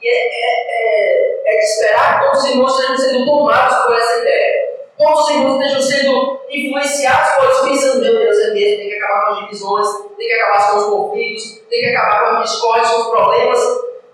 E 0.00 0.06
é, 0.06 0.10
é, 0.10 0.54
é, 0.70 1.54
é 1.54 1.58
de 1.58 1.64
esperar 1.64 2.20
que 2.20 2.26
todos 2.26 2.44
os 2.44 2.50
irmãos 2.50 2.72
estejam 2.72 2.96
sendo 2.98 3.24
tomados 3.24 3.86
por 3.86 3.96
essa 3.96 4.18
ideia. 4.20 4.74
Todos 4.98 5.24
os 5.24 5.30
irmãos 5.30 5.60
estejam 5.60 5.82
sendo 5.82 6.40
influenciados 6.50 7.34
por 7.34 7.50
isso, 7.50 7.64
pensando, 7.64 8.00
meu 8.02 8.18
Deus, 8.18 8.38
é 8.38 8.50
mesmo, 8.52 8.76
tem 8.78 8.88
que 8.88 8.94
acabar 8.94 9.24
com 9.24 9.32
as 9.32 9.40
divisões, 9.40 9.88
tem 10.16 10.26
que 10.26 10.32
acabar 10.34 10.70
com 10.70 10.76
os 10.76 10.84
conflitos, 10.84 11.62
tem 11.68 11.80
que 11.80 11.96
acabar 11.96 12.20
com 12.20 12.36
as 12.36 12.50
discórdias, 12.50 12.90
com 12.90 13.00
os 13.00 13.08
problemas. 13.08 13.60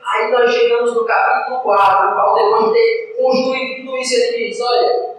Aí 0.02 0.30
nós 0.30 0.52
chegamos 0.52 0.94
no 0.94 1.04
capítulo 1.04 1.60
4, 1.60 2.14
Paulo 2.14 2.34
depois 2.34 2.64
de 2.64 2.72
ter 2.72 3.16
construído 3.18 3.84
tudo 3.84 3.98
isso, 3.98 4.14
ele 4.14 4.48
diz, 4.48 4.60
olha, 4.60 5.10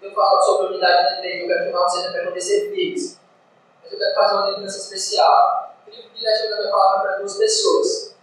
eu 0.00 0.12
falo 0.12 0.42
sobre 0.42 0.66
a 0.66 0.70
unidade 0.70 1.02
da 1.02 1.18
igreja, 1.18 1.42
eu 1.42 1.48
quero 1.48 1.64
chamar 1.64 1.88
vocês 1.88 2.06
a 2.06 2.12
permanecer 2.12 2.70
firmes. 2.70 3.20
Mas 3.82 3.92
eu 3.92 3.98
quero 3.98 4.03
fazer 4.14 4.34
uma 4.34 4.46
lembrança 4.46 4.78
especial. 4.78 5.74
Eu 5.86 5.92
queria 5.92 6.10
direcionar 6.14 6.56
minha 6.58 6.70
palavra 6.70 7.02
para 7.02 7.18
duas 7.18 7.36
pessoas, 7.36 8.14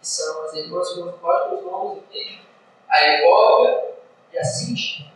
que 0.00 0.08
são 0.08 0.42
as 0.44 0.54
irmãs 0.54 0.88
com 0.90 1.00
os 1.00 1.64
nomes 1.64 2.02
aqui, 2.04 2.40
a 2.88 3.06
Evóvia 3.08 3.84
e 4.32 4.38
a 4.38 4.44
Cintia. 4.44 5.06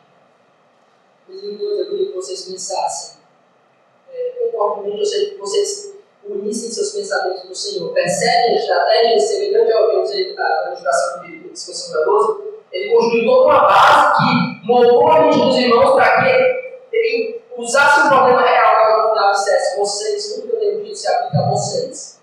Meus 1.29 1.43
irmãos, 1.43 1.79
eu 1.79 1.91
queria 1.91 2.07
que 2.09 2.17
vocês 2.17 2.43
pensassem, 2.43 3.21
é, 4.13 4.51
conformemente, 4.53 4.99
eu 4.99 5.07
sei 5.07 5.31
que 5.31 5.37
vocês, 5.37 5.95
o 6.25 6.33
unissem 6.33 6.71
seus 6.71 6.91
pensamentos 6.91 7.49
no 7.49 7.55
Senhor, 7.55 7.93
percebem 7.93 8.57
a 8.57 8.61
estratégia 8.61 9.21
semelhante 9.21 9.73
ao 9.73 10.03
usei 10.03 10.35
na 10.35 10.67
ilustração 10.69 11.23
de 11.23 11.49
discussão 11.51 11.93
da 11.93 12.05
12, 12.05 12.51
ele 12.73 12.93
construiu 12.93 13.25
toda 13.27 13.45
uma 13.45 13.61
base 13.61 14.19
que 14.19 14.67
moldou 14.67 15.11
a 15.11 15.21
mente 15.23 15.39
dos 15.39 15.57
irmãos 15.57 15.95
para 15.95 16.23
que 16.23 16.97
ele 16.97 17.43
usasse 17.57 18.07
um 18.07 18.09
problema 18.09 18.43
real 18.43 18.80
final 19.31 19.33
dissesse: 19.33 19.79
vocês, 19.79 20.35
tudo 20.35 20.49
que 20.49 20.55
eu 20.55 20.61
tenho 20.61 20.85
dito 20.85 20.97
se 20.97 21.09
aplica 21.09 21.39
a 21.39 21.51
vocês. 21.51 22.21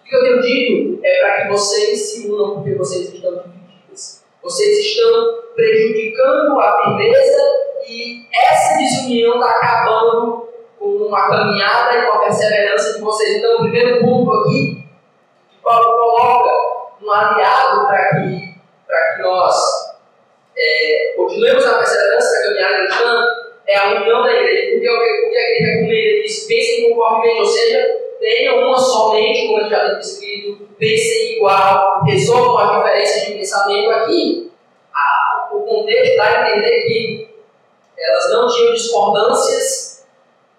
O 0.00 0.08
que 0.08 0.16
eu 0.16 0.22
tenho 0.22 0.40
dito 0.40 1.00
é 1.04 1.20
para 1.20 1.42
que 1.42 1.48
vocês 1.48 2.00
se 2.00 2.30
unam 2.30 2.54
porque 2.56 2.74
vocês 2.74 3.12
estão 3.12 3.32
divididos. 3.32 4.22
Vocês 4.42 4.78
estão 4.78 5.38
prejudicando 5.54 6.58
a 6.60 6.84
firmeza 6.84 7.42
e 7.86 8.26
essa 8.32 8.78
desunião 8.78 9.34
está 9.34 9.50
acabando 9.50 10.48
com 10.78 11.14
a 11.14 11.28
caminhada 11.28 11.98
e 11.98 12.06
com 12.06 12.12
a 12.12 12.20
perseverança 12.20 12.94
de 12.94 13.00
vocês. 13.00 13.38
Então, 13.38 13.56
o 13.56 13.60
primeiro 13.62 14.00
ponto 14.00 14.32
aqui 14.32 14.88
que 15.50 15.62
Paulo 15.62 15.98
coloca 15.98 16.94
um 17.02 17.10
aliado 17.10 17.86
para 17.86 18.08
que, 18.10 18.54
que 19.16 19.22
nós 19.22 19.56
é, 20.56 21.14
continuemos 21.16 21.66
a 21.66 21.78
perseverança 21.78 22.32
da 22.32 22.46
caminhada 22.46 22.86
cristã 22.86 23.37
é 23.68 23.76
a 23.76 24.00
união 24.00 24.22
da 24.22 24.32
igreja. 24.32 24.72
Porque 24.72 24.88
o 24.88 25.30
que 25.30 25.36
a 25.36 25.50
igreja 25.50 25.78
comunidade 25.78 26.22
diz? 26.22 26.46
Pensem 26.46 26.88
conformemente, 26.88 27.40
ou 27.40 27.46
seja, 27.46 27.98
tenham 28.18 28.66
uma 28.66 28.78
somente, 28.78 29.46
como 29.46 29.60
eu 29.60 29.70
já 29.70 29.86
tenho 29.86 30.00
escrito, 30.00 30.68
pensem 30.78 31.36
igual, 31.36 32.02
resolvam 32.04 32.58
as 32.58 32.76
diferenças 32.78 33.26
de 33.26 33.32
pensamento 33.34 33.90
aqui. 33.90 34.52
A, 34.92 35.48
o 35.52 35.60
contexto 35.60 36.16
dá 36.16 36.24
a 36.24 36.50
entender 36.50 36.82
que 36.82 37.28
elas 37.98 38.32
não 38.32 38.48
tinham 38.48 38.72
discordâncias 38.72 40.06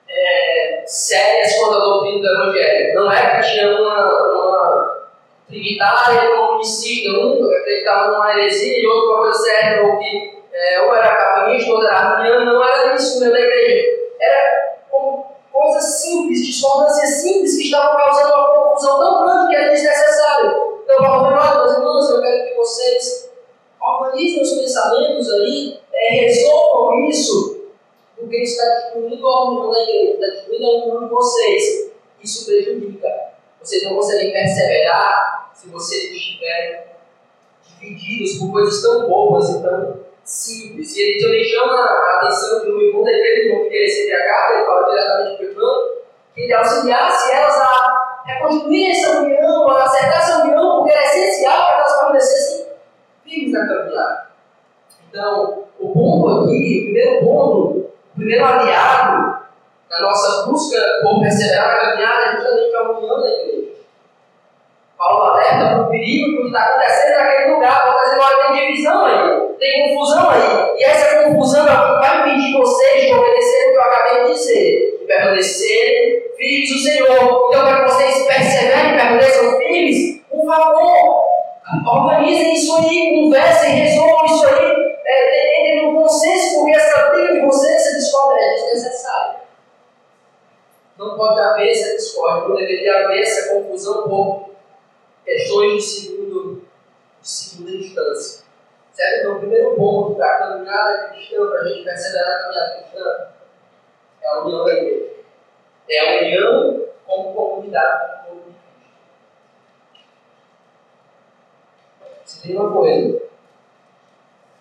é, 0.07 0.83
sérias 0.85 1.55
quanto 1.57 1.77
à 1.77 1.79
doutrina 1.79 2.21
do 2.21 2.27
Evangelho. 2.27 2.95
Não 2.95 3.11
é 3.11 3.41
que 3.41 3.51
tinha 3.51 3.69
uma, 3.69 4.33
uma 4.33 5.09
trinitária 5.47 6.35
uma 6.35 6.55
unicista, 6.55 7.11
um 7.11 7.51
acreditava 7.51 8.11
numa 8.11 8.31
heresia 8.31 8.79
e 8.79 8.87
outro 8.87 9.09
uma 9.09 9.17
coisa 9.19 9.39
certa, 9.39 9.87
ou 9.87 9.97
que 9.97 10.38
é, 10.59 10.81
ou 10.81 10.93
era 10.93 11.15
calvinista 11.15 11.71
ou 11.71 11.83
era 11.83 11.97
arminiano, 11.97 12.45
não 12.45 12.63
era 12.63 12.95
isso 12.95 13.19
meio 13.19 13.31
da 13.31 13.39
igreja. 13.39 13.87
Era 14.19 14.69
coisas 15.51 16.01
simples, 16.01 16.45
discordâncias 16.45 17.21
simples 17.21 17.55
que 17.55 17.63
estavam 17.63 17.97
causando 17.97 18.33
uma 18.33 18.55
confusão 18.55 18.99
tão 18.99 19.25
grande 19.25 19.47
que 19.47 19.55
era 19.55 19.73
desnecessário. 19.73 20.79
Então, 20.83 20.97
Paulo 20.97 21.27
olha, 21.27 21.79
meus 21.79 22.09
eu 22.09 22.21
quero 22.21 22.49
que 22.49 22.55
vocês 22.55 23.29
organizem 23.79 24.41
os 24.41 24.51
pensamentos 24.51 25.31
aí, 25.31 25.79
é, 25.93 26.13
resolvam 26.25 27.07
isso, 27.09 27.69
porque 28.17 28.43
isso 28.43 28.53
está 28.53 28.75
destruindo 28.75 29.27
a 29.27 29.49
união 29.49 29.71
da 29.71 29.79
igreja, 29.81 30.13
está 30.13 30.27
destruindo 30.27 30.65
a 30.65 30.69
união 30.69 31.03
de 31.03 31.09
vocês. 31.09 31.91
Isso 32.21 32.45
prejudica. 32.45 33.07
Vocês 33.61 33.83
não 33.83 33.95
conseguem 33.95 34.33
perseverar 34.33 35.51
se 35.53 35.69
vocês 35.69 36.11
estiverem 36.11 36.83
divididos 37.63 38.39
por 38.39 38.51
coisas 38.51 38.81
tão 38.81 39.07
boas 39.07 39.49
e 39.49 39.61
tão 39.61 40.08
simples. 40.29 40.95
E 40.95 41.01
ele 41.01 41.23
também 41.23 41.43
chama 41.43 41.73
a 41.73 42.17
atenção 42.17 42.65
do 42.65 42.81
irmão 42.81 43.03
daquele 43.03 43.47
irmão 43.47 43.63
que 43.63 43.69
queria 43.69 43.85
receber 43.85 44.13
a 44.13 44.27
carta, 44.27 44.53
ele 44.53 44.65
fala 44.65 44.89
diretamente 44.89 45.37
para 45.37 45.45
o 45.45 45.49
irmão, 45.49 45.89
que 46.35 46.41
ele 46.41 46.53
auxiliasse 46.53 47.31
elas 47.33 47.55
a 47.55 48.23
reconstruir 48.25 48.91
essa 48.91 49.19
união, 49.19 49.69
a 49.69 49.83
acertar 49.83 50.19
essa 50.19 50.43
união, 50.43 50.77
porque 50.77 50.91
era 50.91 51.03
essencial 51.03 51.65
para 51.65 51.75
que 51.75 51.81
elas 51.81 51.97
permanecessem 51.97 52.67
firmes 53.23 53.51
na 53.51 53.67
caminhada. 53.67 54.29
Então, 55.09 55.63
o 55.79 55.89
ponto 55.91 56.43
aqui, 56.43 56.81
o 56.81 56.83
primeiro 56.85 57.25
ponto, 57.25 57.79
o 57.79 58.15
primeiro 58.15 58.45
aliado 58.45 59.39
na 59.89 60.01
nossa 60.01 60.45
busca 60.45 60.79
por 61.01 61.21
perseverar 61.21 61.67
na 61.67 61.81
caminhada 61.81 62.25
é 62.25 62.35
justamente 62.35 62.75
a 62.75 62.91
união 62.91 63.21
da 63.21 63.29
igreja. 63.29 63.68
Paulo 64.99 65.31
alerta 65.31 65.65
para 65.65 65.81
o 65.83 65.89
perigo 65.89 66.41
que 66.41 66.47
está 66.47 66.59
acontecendo 66.59 67.15
naquele 67.15 67.53
lugar. 67.53 67.87
Está 67.87 68.03
dizendo, 68.03 68.21
olha, 68.21 68.51
tem 68.51 68.67
divisão 68.67 69.05
aí, 69.05 69.55
tem 69.57 69.95
confusão 69.95 70.29
aí. 70.29 70.73
E 70.75 70.83
essa 70.83 71.23
confusão 71.23 71.65
vai 71.65 72.19
impedir 72.19 72.57
vocês 72.57 73.05
de 73.05 73.13
obedecer 73.13 73.67
o 73.67 73.71
que 73.71 73.77
eu 73.77 73.81
acabei 73.81 74.23
de 74.23 74.33
dizer. 74.33 74.97
De 74.99 75.05
permanecerem 75.05 76.23
firmes 76.35 76.71
no 76.71 76.77
Senhor. 76.79 77.47
Então, 77.47 77.49
para 77.49 77.85
que 77.85 77.91
vocês 77.91 78.27
perseverem 78.27 78.91
e 78.91 78.97
permaneçam 78.97 79.57
firmes, 79.57 80.21
por 80.29 80.45
favor, 80.45 81.23
organizem 81.87 82.53
isso 82.53 82.75
aí, 82.75 83.21
conversem, 83.23 83.75
resolvam 83.75 84.25
isso 84.25 84.45
aí. 84.47 84.99
É, 85.05 85.61
entrem 85.61 85.93
no 85.93 86.01
consenso, 86.01 86.59
porque 86.59 86.75
essa 86.75 87.09
briga 87.09 87.33
de 87.35 87.45
vocês, 87.45 87.73
essa 87.73 87.97
discórdia 87.97 88.43
é 88.43 88.53
desnecessária. 88.53 89.39
Não 90.97 91.15
pode 91.17 91.39
haver 91.39 91.71
essa 91.71 91.95
discórdia, 91.95 92.49
não 92.49 92.55
deveria 92.57 93.05
haver 93.05 93.21
essa 93.21 93.53
confusão 93.53 94.03
por 94.03 94.49
questões 95.29 95.73
de, 95.73 95.81
segundo, 95.81 96.61
de 97.21 97.29
segunda 97.29 97.71
instância. 97.71 98.43
Certo? 98.91 99.19
Então, 99.19 99.35
o 99.35 99.39
primeiro 99.39 99.75
ponto 99.75 100.15
para 100.15 100.25
a 100.25 100.39
caminhada 100.39 101.09
cristã, 101.09 101.48
a 101.59 101.67
gente 101.67 101.83
perceber 101.83 102.19
na 102.19 102.39
caminhada 102.39 102.75
cristã, 102.77 103.27
é 104.21 104.27
a 104.27 104.43
união 104.43 104.65
da 104.65 104.73
igreja. 104.73 105.09
É 105.89 105.99
a 105.99 106.21
união 106.21 106.85
como 107.05 107.33
comunidade. 107.33 108.19
Se 112.29 112.43
tem 112.43 112.55
uma 112.55 112.71
coisa 112.71 113.21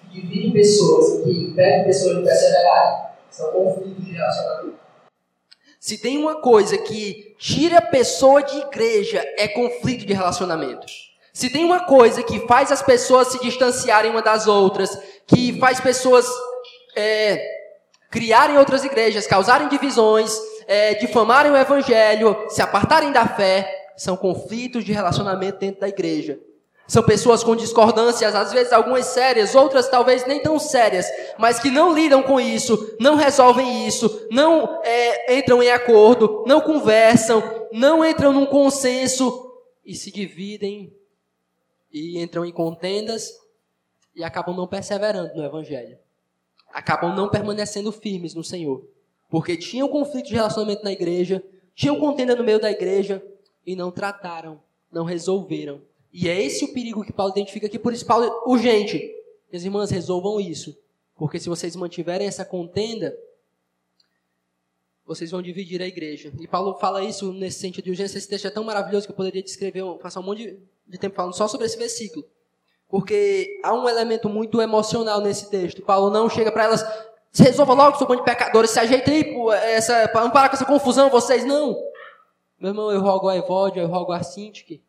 que 0.00 0.08
divide 0.08 0.52
pessoas, 0.52 1.22
que 1.22 1.30
impede 1.30 1.84
pessoas 1.84 2.16
de 2.16 2.24
perseverarem, 2.24 3.08
são 3.30 3.52
conflitos 3.52 4.06
de 4.06 4.12
relacionamento. 4.12 4.78
Se 5.78 5.98
tem 6.00 6.16
uma 6.16 6.40
coisa 6.40 6.78
que 6.78 7.36
tira 7.38 7.78
a 7.78 7.82
pessoa 7.82 8.42
de 8.42 8.58
igreja, 8.58 9.22
é 9.36 9.46
conflito 9.48 10.06
de 10.06 10.14
relacionamento. 10.14 10.86
Se 11.32 11.50
tem 11.50 11.62
uma 11.62 11.84
coisa 11.84 12.22
que 12.22 12.40
faz 12.48 12.72
as 12.72 12.82
pessoas 12.82 13.28
se 13.28 13.40
distanciarem 13.40 14.10
uma 14.10 14.22
das 14.22 14.46
outras, 14.46 14.98
que 15.26 15.58
faz 15.60 15.78
pessoas 15.78 16.26
é, 16.98 17.40
criarem 18.10 18.58
outras 18.58 18.84
igrejas, 18.84 19.26
causarem 19.26 19.68
divisões, 19.68 20.36
é, 20.66 20.94
difamarem 20.94 21.52
o 21.52 21.56
evangelho, 21.56 22.36
se 22.48 22.60
apartarem 22.60 23.12
da 23.12 23.26
fé, 23.26 23.92
são 23.96 24.16
conflitos 24.16 24.84
de 24.84 24.92
relacionamento 24.92 25.58
dentro 25.58 25.80
da 25.80 25.88
igreja. 25.88 26.40
São 26.88 27.02
pessoas 27.02 27.44
com 27.44 27.54
discordâncias, 27.54 28.34
às 28.34 28.50
vezes 28.50 28.72
algumas 28.72 29.04
sérias, 29.06 29.54
outras 29.54 29.88
talvez 29.88 30.26
nem 30.26 30.40
tão 30.42 30.58
sérias, 30.58 31.06
mas 31.38 31.58
que 31.58 31.70
não 31.70 31.92
lidam 31.92 32.22
com 32.22 32.40
isso, 32.40 32.96
não 32.98 33.14
resolvem 33.14 33.86
isso, 33.86 34.26
não 34.30 34.80
é, 34.82 35.38
entram 35.38 35.62
em 35.62 35.70
acordo, 35.70 36.44
não 36.46 36.62
conversam, 36.62 37.42
não 37.72 38.02
entram 38.02 38.32
num 38.32 38.46
consenso 38.46 39.52
e 39.84 39.94
se 39.94 40.10
dividem 40.10 40.90
e 41.92 42.18
entram 42.22 42.44
em 42.44 42.52
contendas 42.52 43.30
e 44.16 44.24
acabam 44.24 44.56
não 44.56 44.66
perseverando 44.66 45.34
no 45.34 45.44
Evangelho. 45.44 45.98
Acabam 46.78 47.14
não 47.14 47.28
permanecendo 47.28 47.90
firmes 47.92 48.34
no 48.34 48.44
Senhor. 48.44 48.86
Porque 49.28 49.56
tinham 49.56 49.88
conflito 49.88 50.28
de 50.28 50.34
relacionamento 50.34 50.84
na 50.84 50.92
igreja, 50.92 51.44
tinham 51.74 51.98
contenda 51.98 52.34
no 52.34 52.44
meio 52.44 52.60
da 52.60 52.70
igreja 52.70 53.22
e 53.66 53.76
não 53.76 53.90
trataram, 53.90 54.60
não 54.90 55.04
resolveram 55.04 55.82
e 56.12 56.28
é 56.28 56.42
esse 56.42 56.64
o 56.64 56.72
perigo 56.72 57.04
que 57.04 57.12
Paulo 57.12 57.32
identifica 57.32 57.66
aqui. 57.66 57.78
Por 57.78 57.92
isso, 57.92 58.06
Paulo, 58.06 58.28
urgente. 58.46 59.14
Minhas 59.50 59.64
irmãs, 59.64 59.90
resolvam 59.90 60.40
isso. 60.40 60.76
Porque 61.14 61.38
se 61.38 61.48
vocês 61.48 61.76
mantiverem 61.76 62.26
essa 62.26 62.44
contenda, 62.44 63.16
vocês 65.04 65.30
vão 65.30 65.42
dividir 65.42 65.82
a 65.82 65.86
igreja. 65.86 66.32
E 66.38 66.46
Paulo 66.46 66.74
fala 66.74 67.04
isso 67.04 67.32
nesse 67.32 67.60
sentido 67.60 67.84
de 67.84 67.90
urgência. 67.90 68.18
Esse 68.18 68.28
texto 68.28 68.46
é 68.46 68.50
tão 68.50 68.64
maravilhoso 68.64 69.06
que 69.06 69.12
eu 69.12 69.16
poderia 69.16 69.42
descrever, 69.42 69.82
passar 70.00 70.20
um 70.20 70.24
monte 70.24 70.58
de 70.86 70.98
tempo 70.98 71.16
falando 71.16 71.34
só 71.34 71.48
sobre 71.48 71.66
esse 71.66 71.76
versículo. 71.76 72.24
Porque 72.88 73.60
há 73.62 73.74
um 73.74 73.88
elemento 73.88 74.28
muito 74.28 74.62
emocional 74.62 75.20
nesse 75.20 75.50
texto. 75.50 75.82
Paulo 75.82 76.10
não 76.10 76.28
chega 76.28 76.50
para 76.50 76.64
elas, 76.64 76.82
se 77.30 77.42
resolva 77.42 77.74
logo, 77.74 77.98
sou 77.98 78.06
bando 78.06 78.20
de 78.20 78.24
pecadores, 78.24 78.70
se 78.70 78.80
ajeita 78.80 79.10
aí, 79.10 79.24
para 80.10 80.22
não 80.22 80.30
parar 80.30 80.48
com 80.48 80.56
essa 80.56 80.64
confusão, 80.64 81.10
vocês 81.10 81.44
não. 81.44 81.76
Meu 82.58 82.70
irmão, 82.70 82.90
eu 82.90 83.00
rogo 83.00 83.28
a 83.28 83.36
Evódia, 83.36 83.82
eu 83.82 83.88
rogo 83.88 84.12
a 84.12 84.22
Sintique, 84.22 84.82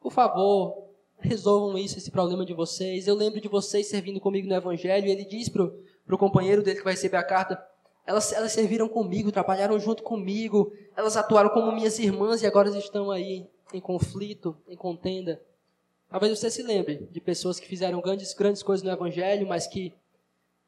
por 0.00 0.12
favor, 0.12 0.90
resolvam 1.18 1.76
isso, 1.76 1.98
esse 1.98 2.10
problema 2.10 2.44
de 2.46 2.54
vocês. 2.54 3.06
Eu 3.06 3.14
lembro 3.14 3.40
de 3.40 3.48
vocês 3.48 3.86
servindo 3.88 4.20
comigo 4.20 4.48
no 4.48 4.54
Evangelho. 4.54 5.06
E 5.06 5.10
ele 5.10 5.24
diz 5.24 5.48
para 5.48 5.64
o 5.64 6.18
companheiro 6.18 6.62
dele 6.62 6.78
que 6.78 6.84
vai 6.84 6.94
receber 6.94 7.18
a 7.18 7.22
carta: 7.22 7.62
elas, 8.06 8.32
elas 8.32 8.52
serviram 8.52 8.88
comigo, 8.88 9.30
trabalharam 9.30 9.78
junto 9.78 10.02
comigo, 10.02 10.72
elas 10.96 11.16
atuaram 11.16 11.50
como 11.50 11.72
minhas 11.72 11.98
irmãs 11.98 12.42
e 12.42 12.46
agora 12.46 12.70
estão 12.78 13.10
aí 13.10 13.46
em 13.72 13.80
conflito, 13.80 14.56
em 14.66 14.76
contenda. 14.76 15.40
Talvez 16.10 16.36
você 16.36 16.50
se 16.50 16.64
lembre 16.64 17.08
de 17.12 17.20
pessoas 17.20 17.60
que 17.60 17.68
fizeram 17.68 18.00
grandes, 18.00 18.34
grandes 18.34 18.64
coisas 18.64 18.84
no 18.84 18.90
Evangelho, 18.90 19.46
mas 19.46 19.68
que 19.68 19.94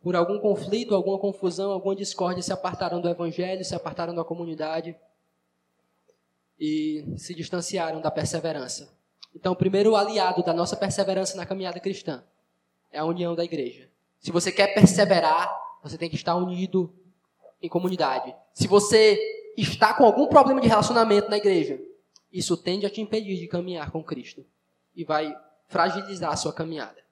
por 0.00 0.14
algum 0.14 0.38
conflito, 0.38 0.94
alguma 0.94 1.18
confusão, 1.18 1.72
alguma 1.72 1.96
discórdia 1.96 2.42
se 2.42 2.52
apartaram 2.52 3.00
do 3.00 3.08
Evangelho, 3.08 3.64
se 3.64 3.74
apartaram 3.74 4.14
da 4.14 4.24
comunidade 4.24 4.96
e 6.58 7.04
se 7.16 7.34
distanciaram 7.34 8.00
da 8.00 8.10
perseverança. 8.10 8.96
Então, 9.34 9.52
o 9.52 9.56
primeiro 9.56 9.96
aliado 9.96 10.44
da 10.44 10.52
nossa 10.52 10.76
perseverança 10.76 11.36
na 11.36 11.44
caminhada 11.44 11.80
cristã 11.80 12.22
é 12.92 12.98
a 12.98 13.04
união 13.04 13.34
da 13.34 13.44
igreja. 13.44 13.88
Se 14.20 14.30
você 14.30 14.52
quer 14.52 14.74
perseverar, 14.74 15.52
você 15.82 15.98
tem 15.98 16.08
que 16.08 16.16
estar 16.16 16.36
unido 16.36 16.92
em 17.60 17.68
comunidade. 17.68 18.34
Se 18.52 18.68
você 18.68 19.18
está 19.56 19.92
com 19.92 20.04
algum 20.04 20.28
problema 20.28 20.60
de 20.60 20.68
relacionamento 20.68 21.28
na 21.28 21.36
igreja, 21.36 21.80
isso 22.32 22.56
tende 22.56 22.86
a 22.86 22.90
te 22.90 23.00
impedir 23.00 23.38
de 23.38 23.48
caminhar 23.48 23.90
com 23.90 24.04
Cristo 24.04 24.44
e 24.94 25.04
vai 25.04 25.34
fragilizar 25.68 26.32
a 26.32 26.36
sua 26.36 26.52
caminhada. 26.52 27.02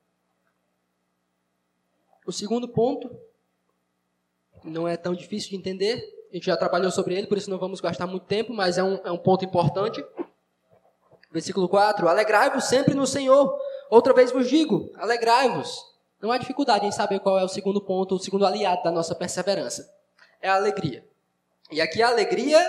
O 2.26 2.32
segundo 2.32 2.68
ponto 2.68 3.10
não 4.62 4.87
é 4.87 4.96
tão 4.96 5.14
difícil 5.14 5.50
de 5.50 5.56
entender, 5.56 6.02
a 6.30 6.34
gente 6.34 6.46
já 6.46 6.56
trabalhou 6.56 6.90
sobre 6.90 7.16
ele, 7.16 7.26
por 7.26 7.37
isso 7.37 7.50
não 7.50 7.58
vamos 7.58 7.80
gastar 7.80 8.06
muito 8.06 8.26
tempo, 8.26 8.52
mas 8.52 8.78
é 8.78 8.84
um, 8.84 9.00
é 9.04 9.10
um 9.10 9.18
ponto 9.18 9.44
importante. 9.44 10.04
Versículo 11.32 11.68
4: 11.68 12.08
Alegrai-vos 12.08 12.64
sempre 12.64 12.94
no 12.94 13.06
Senhor. 13.06 13.58
Outra 13.90 14.12
vez 14.12 14.30
vos 14.30 14.49
digo: 14.49 14.92
alegrai-vos. 14.96 15.90
Não 16.20 16.30
há 16.30 16.38
dificuldade 16.38 16.87
em 16.87 16.92
saber 16.92 17.18
qual 17.20 17.38
é 17.38 17.44
o 17.44 17.49
segundo 17.49 17.80
ponto, 17.80 18.14
o 18.14 18.18
segundo 18.18 18.46
aliado 18.46 18.82
da 18.82 18.90
nossa 18.90 19.14
perseverança. 19.14 19.90
É 20.40 20.49
a 20.49 20.54
alegria. 20.54 21.04
E 21.70 21.80
aqui 21.80 22.02
a 22.02 22.08
alegria, 22.08 22.60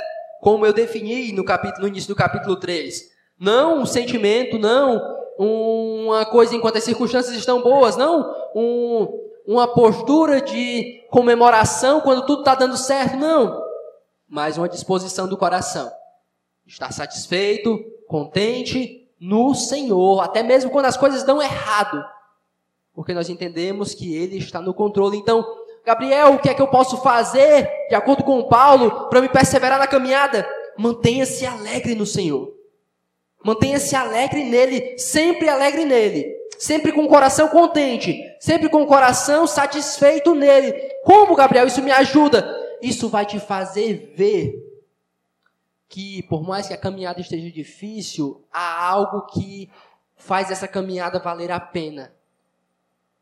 como 0.41 0.65
eu 0.65 0.73
defini 0.73 1.31
no, 1.33 1.43
capítulo, 1.43 1.81
no 1.81 1.87
início 1.89 2.07
do 2.07 2.15
capítulo 2.15 2.55
3, 2.55 3.10
não 3.41 3.79
um 3.79 3.85
sentimento, 3.87 4.59
não 4.59 5.01
uma 5.39 6.23
coisa 6.27 6.55
enquanto 6.55 6.77
as 6.77 6.83
circunstâncias 6.83 7.35
estão 7.35 7.63
boas, 7.63 7.97
não 7.97 8.31
um, 8.55 9.07
uma 9.47 9.67
postura 9.67 10.39
de 10.39 11.03
comemoração 11.09 12.01
quando 12.01 12.23
tudo 12.27 12.41
está 12.41 12.53
dando 12.53 12.77
certo, 12.77 13.17
não. 13.17 13.59
Mas 14.29 14.59
uma 14.59 14.69
disposição 14.69 15.27
do 15.27 15.35
coração. 15.35 15.91
Estar 16.67 16.93
satisfeito, 16.93 17.79
contente 18.07 19.09
no 19.19 19.55
Senhor, 19.55 20.21
até 20.21 20.43
mesmo 20.43 20.69
quando 20.69 20.85
as 20.85 20.95
coisas 20.95 21.23
dão 21.23 21.41
errado. 21.41 22.05
Porque 22.93 23.13
nós 23.13 23.27
entendemos 23.27 23.95
que 23.95 24.15
Ele 24.15 24.37
está 24.37 24.61
no 24.61 24.73
controle. 24.73 25.17
Então, 25.17 25.43
Gabriel, 25.83 26.35
o 26.35 26.39
que 26.39 26.49
é 26.49 26.53
que 26.53 26.61
eu 26.61 26.67
posso 26.67 26.97
fazer, 26.97 27.67
de 27.89 27.95
acordo 27.95 28.23
com 28.23 28.47
Paulo, 28.47 29.09
para 29.09 29.21
me 29.21 29.29
perseverar 29.29 29.79
na 29.79 29.87
caminhada? 29.87 30.47
Mantenha-se 30.77 31.43
alegre 31.43 31.95
no 31.95 32.05
Senhor. 32.05 32.60
Mantenha-se 33.43 33.95
alegre 33.95 34.43
nele, 34.43 34.97
sempre 34.97 35.49
alegre 35.49 35.85
nele 35.85 36.41
sempre 36.61 36.91
com 36.91 37.05
o 37.05 37.07
coração 37.07 37.47
contente, 37.47 38.21
sempre 38.39 38.69
com 38.69 38.83
o 38.83 38.85
coração 38.85 39.47
satisfeito 39.47 40.35
nele. 40.35 40.73
Como, 41.03 41.35
Gabriel, 41.35 41.65
isso 41.65 41.81
me 41.81 41.89
ajuda? 41.89 42.55
Isso 42.79 43.09
vai 43.09 43.25
te 43.25 43.39
fazer 43.39 44.13
ver 44.15 44.53
que, 45.89 46.21
por 46.23 46.43
mais 46.43 46.67
que 46.67 46.73
a 46.75 46.77
caminhada 46.77 47.19
esteja 47.19 47.49
difícil, 47.49 48.45
há 48.53 48.87
algo 48.87 49.25
que 49.25 49.71
faz 50.15 50.51
essa 50.51 50.67
caminhada 50.67 51.17
valer 51.17 51.51
a 51.51 51.59
pena. 51.59 52.13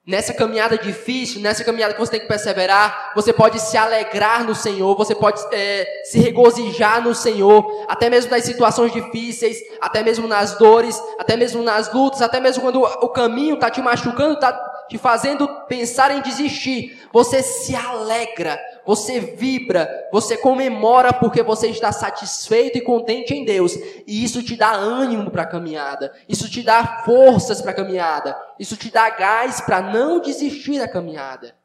Nessa 0.10 0.34
caminhada 0.34 0.76
difícil, 0.76 1.40
nessa 1.40 1.64
caminhada 1.64 1.94
que 1.94 2.00
você 2.00 2.14
tem 2.14 2.20
que 2.20 2.26
perseverar, 2.26 3.12
você 3.14 3.32
pode 3.32 3.60
se 3.60 3.78
alegrar 3.78 4.44
no 4.44 4.56
Senhor, 4.56 4.98
você 4.98 5.14
pode 5.14 5.40
é, 5.52 6.02
se 6.04 6.18
regozijar 6.18 7.00
no 7.04 7.14
Senhor, 7.14 7.86
até 7.88 8.10
mesmo 8.10 8.32
nas 8.32 8.44
situações 8.44 8.92
difíceis, 8.92 9.60
até 9.80 10.02
mesmo 10.02 10.28
nas 10.28 10.58
dores, 10.58 11.00
até 11.20 11.38
mesmo 11.38 11.62
nas 11.62 11.94
lutas, 11.94 12.24
até 12.24 12.40
mesmo 12.40 12.64
quando 12.64 12.82
o 12.82 13.10
caminho 13.10 13.54
está 13.54 13.70
te 13.70 13.84
machucando, 13.84 14.34
está 14.34 14.52
te 14.90 14.98
fazendo 14.98 15.48
pensar 15.68 16.10
em 16.10 16.22
desistir. 16.22 17.00
Você 17.14 17.44
se 17.44 17.76
alegra, 17.76 18.60
você 18.90 19.20
vibra, 19.20 20.10
você 20.12 20.36
comemora 20.36 21.14
porque 21.14 21.44
você 21.44 21.68
está 21.68 21.92
satisfeito 21.92 22.80
e 22.80 22.82
contente 22.82 23.36
em 23.36 23.46
Deus. 23.46 23.76
E 24.08 24.24
isso 24.24 24.42
te 24.42 24.56
dá 24.56 24.72
ânimo 24.72 25.30
para 25.30 25.44
a 25.44 25.46
caminhada, 25.46 26.12
isso 26.28 26.50
te 26.50 26.64
dá 26.64 27.04
forças 27.06 27.62
para 27.62 27.70
a 27.70 27.76
caminhada, 27.76 28.36
isso 28.58 28.76
te 28.76 28.90
dá 28.90 29.08
gás 29.12 29.62
para 29.62 29.80
não 29.80 30.20
desistir 30.20 30.80
da 30.80 30.88
caminhada. 30.88 31.56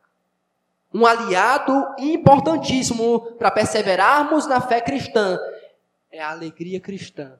Um 0.92 1.06
aliado 1.06 1.72
importantíssimo 1.98 3.20
para 3.38 3.50
perseverarmos 3.50 4.46
na 4.46 4.60
fé 4.60 4.82
cristã 4.82 5.38
é 6.12 6.20
a 6.20 6.30
alegria 6.30 6.78
cristã. 6.78 7.38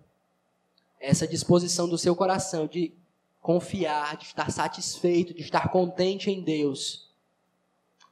Essa 0.99 1.29
disposição 1.29 1.87
do 1.87 1.99
seu 1.99 2.17
coração 2.17 2.67
de 2.67 2.95
confiar, 3.43 4.17
de 4.17 4.25
estar 4.25 4.51
satisfeito, 4.51 5.35
de 5.35 5.43
estar 5.43 5.69
contente 5.69 6.31
em 6.31 6.41
Deus 6.41 7.05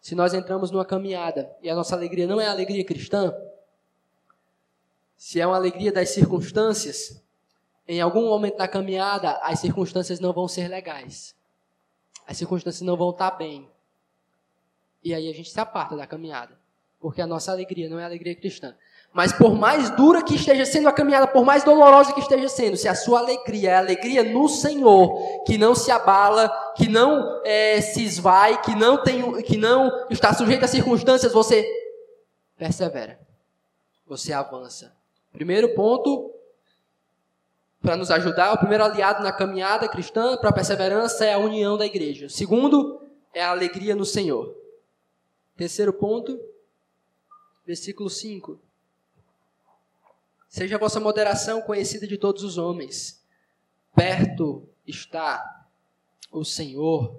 se 0.02 0.16
nós 0.16 0.34
entramos 0.34 0.72
numa 0.72 0.84
caminhada 0.84 1.56
e 1.62 1.70
a 1.70 1.76
nossa 1.76 1.94
alegria 1.94 2.26
não 2.26 2.40
é 2.40 2.46
a 2.48 2.50
alegria 2.50 2.84
cristã, 2.84 3.32
se 5.16 5.40
é 5.40 5.46
uma 5.46 5.54
alegria 5.54 5.92
das 5.92 6.10
circunstâncias, 6.10 7.22
em 7.86 8.00
algum 8.00 8.26
momento 8.26 8.56
da 8.56 8.66
caminhada 8.66 9.38
as 9.44 9.60
circunstâncias 9.60 10.18
não 10.18 10.32
vão 10.32 10.48
ser 10.48 10.66
legais. 10.66 11.36
As 12.26 12.36
circunstâncias 12.36 12.82
não 12.82 12.96
vão 12.96 13.10
estar 13.10 13.30
bem. 13.30 13.70
E 15.04 15.14
aí 15.14 15.28
a 15.28 15.32
gente 15.32 15.50
se 15.50 15.60
aparta 15.60 15.96
da 15.96 16.04
caminhada, 16.04 16.58
porque 16.98 17.22
a 17.22 17.26
nossa 17.26 17.52
alegria 17.52 17.88
não 17.88 18.00
é 18.00 18.02
a 18.02 18.06
alegria 18.06 18.34
cristã. 18.34 18.76
Mas 19.12 19.30
por 19.30 19.54
mais 19.54 19.90
dura 19.90 20.22
que 20.22 20.34
esteja 20.34 20.64
sendo 20.64 20.88
a 20.88 20.92
caminhada, 20.92 21.26
por 21.26 21.44
mais 21.44 21.62
dolorosa 21.62 22.14
que 22.14 22.20
esteja 22.20 22.48
sendo, 22.48 22.78
se 22.78 22.88
a 22.88 22.94
sua 22.94 23.18
alegria 23.18 23.70
é 23.70 23.74
alegria 23.76 24.22
no 24.22 24.48
Senhor, 24.48 25.44
que 25.44 25.58
não 25.58 25.74
se 25.74 25.90
abala, 25.90 26.48
que 26.74 26.88
não 26.88 27.42
é, 27.44 27.80
se 27.82 28.02
esvai, 28.02 28.62
que 28.62 28.74
não, 28.74 29.02
tem, 29.02 29.42
que 29.42 29.58
não 29.58 30.06
está 30.08 30.32
sujeito 30.32 30.64
a 30.64 30.68
circunstâncias, 30.68 31.30
você 31.30 31.62
persevera. 32.56 33.20
Você 34.06 34.32
avança. 34.32 34.96
Primeiro 35.30 35.74
ponto, 35.74 36.32
para 37.82 37.96
nos 37.96 38.10
ajudar, 38.10 38.54
o 38.54 38.58
primeiro 38.58 38.84
aliado 38.84 39.22
na 39.22 39.32
caminhada 39.32 39.88
cristã 39.88 40.38
para 40.38 40.48
a 40.48 40.54
perseverança 40.54 41.26
é 41.26 41.34
a 41.34 41.38
união 41.38 41.76
da 41.76 41.84
igreja. 41.84 42.30
Segundo, 42.30 43.02
é 43.34 43.42
a 43.42 43.50
alegria 43.50 43.94
no 43.94 44.06
Senhor. 44.06 44.56
Terceiro 45.54 45.92
ponto, 45.92 46.40
versículo 47.66 48.08
5. 48.08 48.58
Seja 50.52 50.76
a 50.76 50.78
vossa 50.78 51.00
moderação 51.00 51.62
conhecida 51.62 52.06
de 52.06 52.18
todos 52.18 52.44
os 52.44 52.58
homens. 52.58 53.24
Perto 53.96 54.68
está 54.86 55.42
o 56.30 56.44
Senhor. 56.44 57.18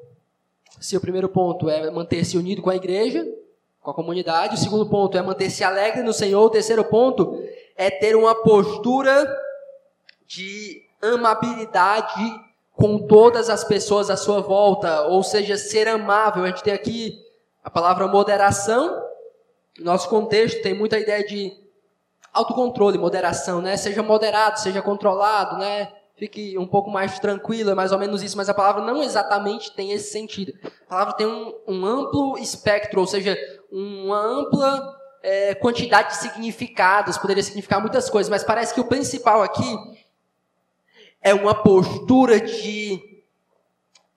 Se 0.79 0.95
o 0.95 1.01
primeiro 1.01 1.27
ponto 1.27 1.67
é 1.67 1.89
manter-se 1.89 2.37
unido 2.37 2.61
com 2.61 2.69
a 2.69 2.75
igreja, 2.75 3.27
com 3.81 3.89
a 3.89 3.93
comunidade. 3.93 4.53
O 4.53 4.57
segundo 4.59 4.87
ponto 4.87 5.17
é 5.17 5.21
manter-se 5.23 5.63
alegre 5.63 6.03
no 6.03 6.13
Senhor. 6.13 6.43
O 6.43 6.49
terceiro 6.51 6.83
ponto 6.83 7.43
é 7.75 7.89
ter 7.89 8.15
uma 8.15 8.35
postura 8.35 9.25
de 10.27 10.83
amabilidade 11.01 12.39
com 12.73 12.99
todas 12.99 13.49
as 13.49 13.63
pessoas 13.63 14.11
à 14.11 14.15
sua 14.15 14.41
volta, 14.41 15.07
ou 15.07 15.23
seja, 15.23 15.57
ser 15.57 15.87
amável. 15.87 16.43
A 16.43 16.49
gente 16.49 16.61
tem 16.61 16.73
aqui 16.73 17.19
a 17.63 17.69
palavra 17.71 18.07
moderação. 18.07 19.03
Nosso 19.79 20.07
contexto 20.07 20.61
tem 20.61 20.75
muita 20.75 20.99
ideia 20.99 21.25
de 21.25 21.62
autocontrole, 22.33 22.97
moderação, 22.97 23.61
né? 23.61 23.77
Seja 23.77 24.01
moderado, 24.01 24.59
seja 24.59 24.81
controlado, 24.81 25.57
né? 25.57 25.91
Fique 26.15 26.57
um 26.57 26.67
pouco 26.67 26.89
mais 26.89 27.19
tranquilo, 27.19 27.71
é 27.71 27.75
mais 27.75 27.91
ou 27.91 27.99
menos 27.99 28.23
isso, 28.23 28.37
mas 28.37 28.49
a 28.49 28.53
palavra 28.53 28.83
não 28.83 29.01
exatamente 29.01 29.71
tem 29.71 29.91
esse 29.91 30.11
sentido. 30.11 30.53
A 30.85 30.89
palavra 30.89 31.13
tem 31.13 31.27
um, 31.27 31.53
um 31.67 31.85
amplo 31.85 32.37
espectro, 32.37 33.01
ou 33.01 33.07
seja, 33.07 33.37
uma 33.71 34.19
ampla 34.19 34.95
é, 35.23 35.55
quantidade 35.55 36.09
de 36.09 36.17
significados, 36.17 37.17
poderia 37.17 37.41
significar 37.41 37.79
muitas 37.79 38.09
coisas, 38.09 38.29
mas 38.29 38.43
parece 38.43 38.73
que 38.73 38.81
o 38.81 38.85
principal 38.85 39.41
aqui 39.41 39.77
é 41.21 41.33
uma 41.33 41.55
postura 41.55 42.39
de 42.39 43.01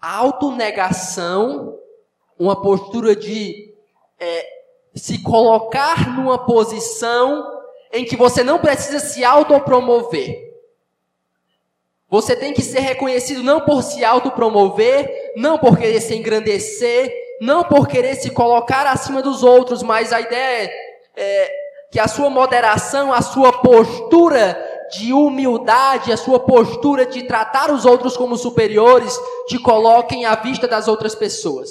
autonegação, 0.01 1.79
uma 2.39 2.61
postura 2.61 3.17
de 3.17 3.75
é, 4.19 4.47
se 4.95 5.23
colocar 5.23 6.15
numa 6.17 6.45
posição 6.45 7.56
em 7.93 8.05
que 8.05 8.17
você 8.17 8.43
não 8.43 8.59
precisa 8.59 8.99
se 8.99 9.25
autopromover. 9.25 10.47
Você 12.09 12.37
tem 12.37 12.53
que 12.53 12.63
ser 12.63 12.81
reconhecido 12.81 13.43
não 13.43 13.61
por 13.61 13.83
se 13.83 14.05
autopromover, 14.05 15.33
não 15.37 15.59
por 15.59 15.77
querer 15.77 16.01
se 16.01 16.15
engrandecer, 16.15 17.13
não 17.41 17.65
por 17.65 17.89
querer 17.89 18.15
se 18.15 18.31
colocar 18.31 18.87
acima 18.87 19.21
dos 19.21 19.43
outros, 19.43 19.83
mas 19.83 20.13
a 20.13 20.21
ideia 20.21 20.71
é, 20.71 20.73
é 21.17 21.53
que 21.91 21.99
a 21.99 22.07
sua 22.07 22.31
moderação, 22.31 23.13
a 23.13 23.23
sua 23.23 23.53
postura 23.53 24.57
de 24.93 25.13
humildade, 25.13 26.13
a 26.13 26.17
sua 26.17 26.39
postura 26.39 27.05
de 27.05 27.25
tratar 27.25 27.73
os 27.73 27.85
outros 27.85 28.17
como 28.17 28.37
superiores, 28.37 29.19
te 29.49 29.59
coloquem 29.59 30.25
à 30.25 30.37
vista 30.37 30.69
das 30.69 30.87
outras 30.87 31.15
pessoas. 31.15 31.71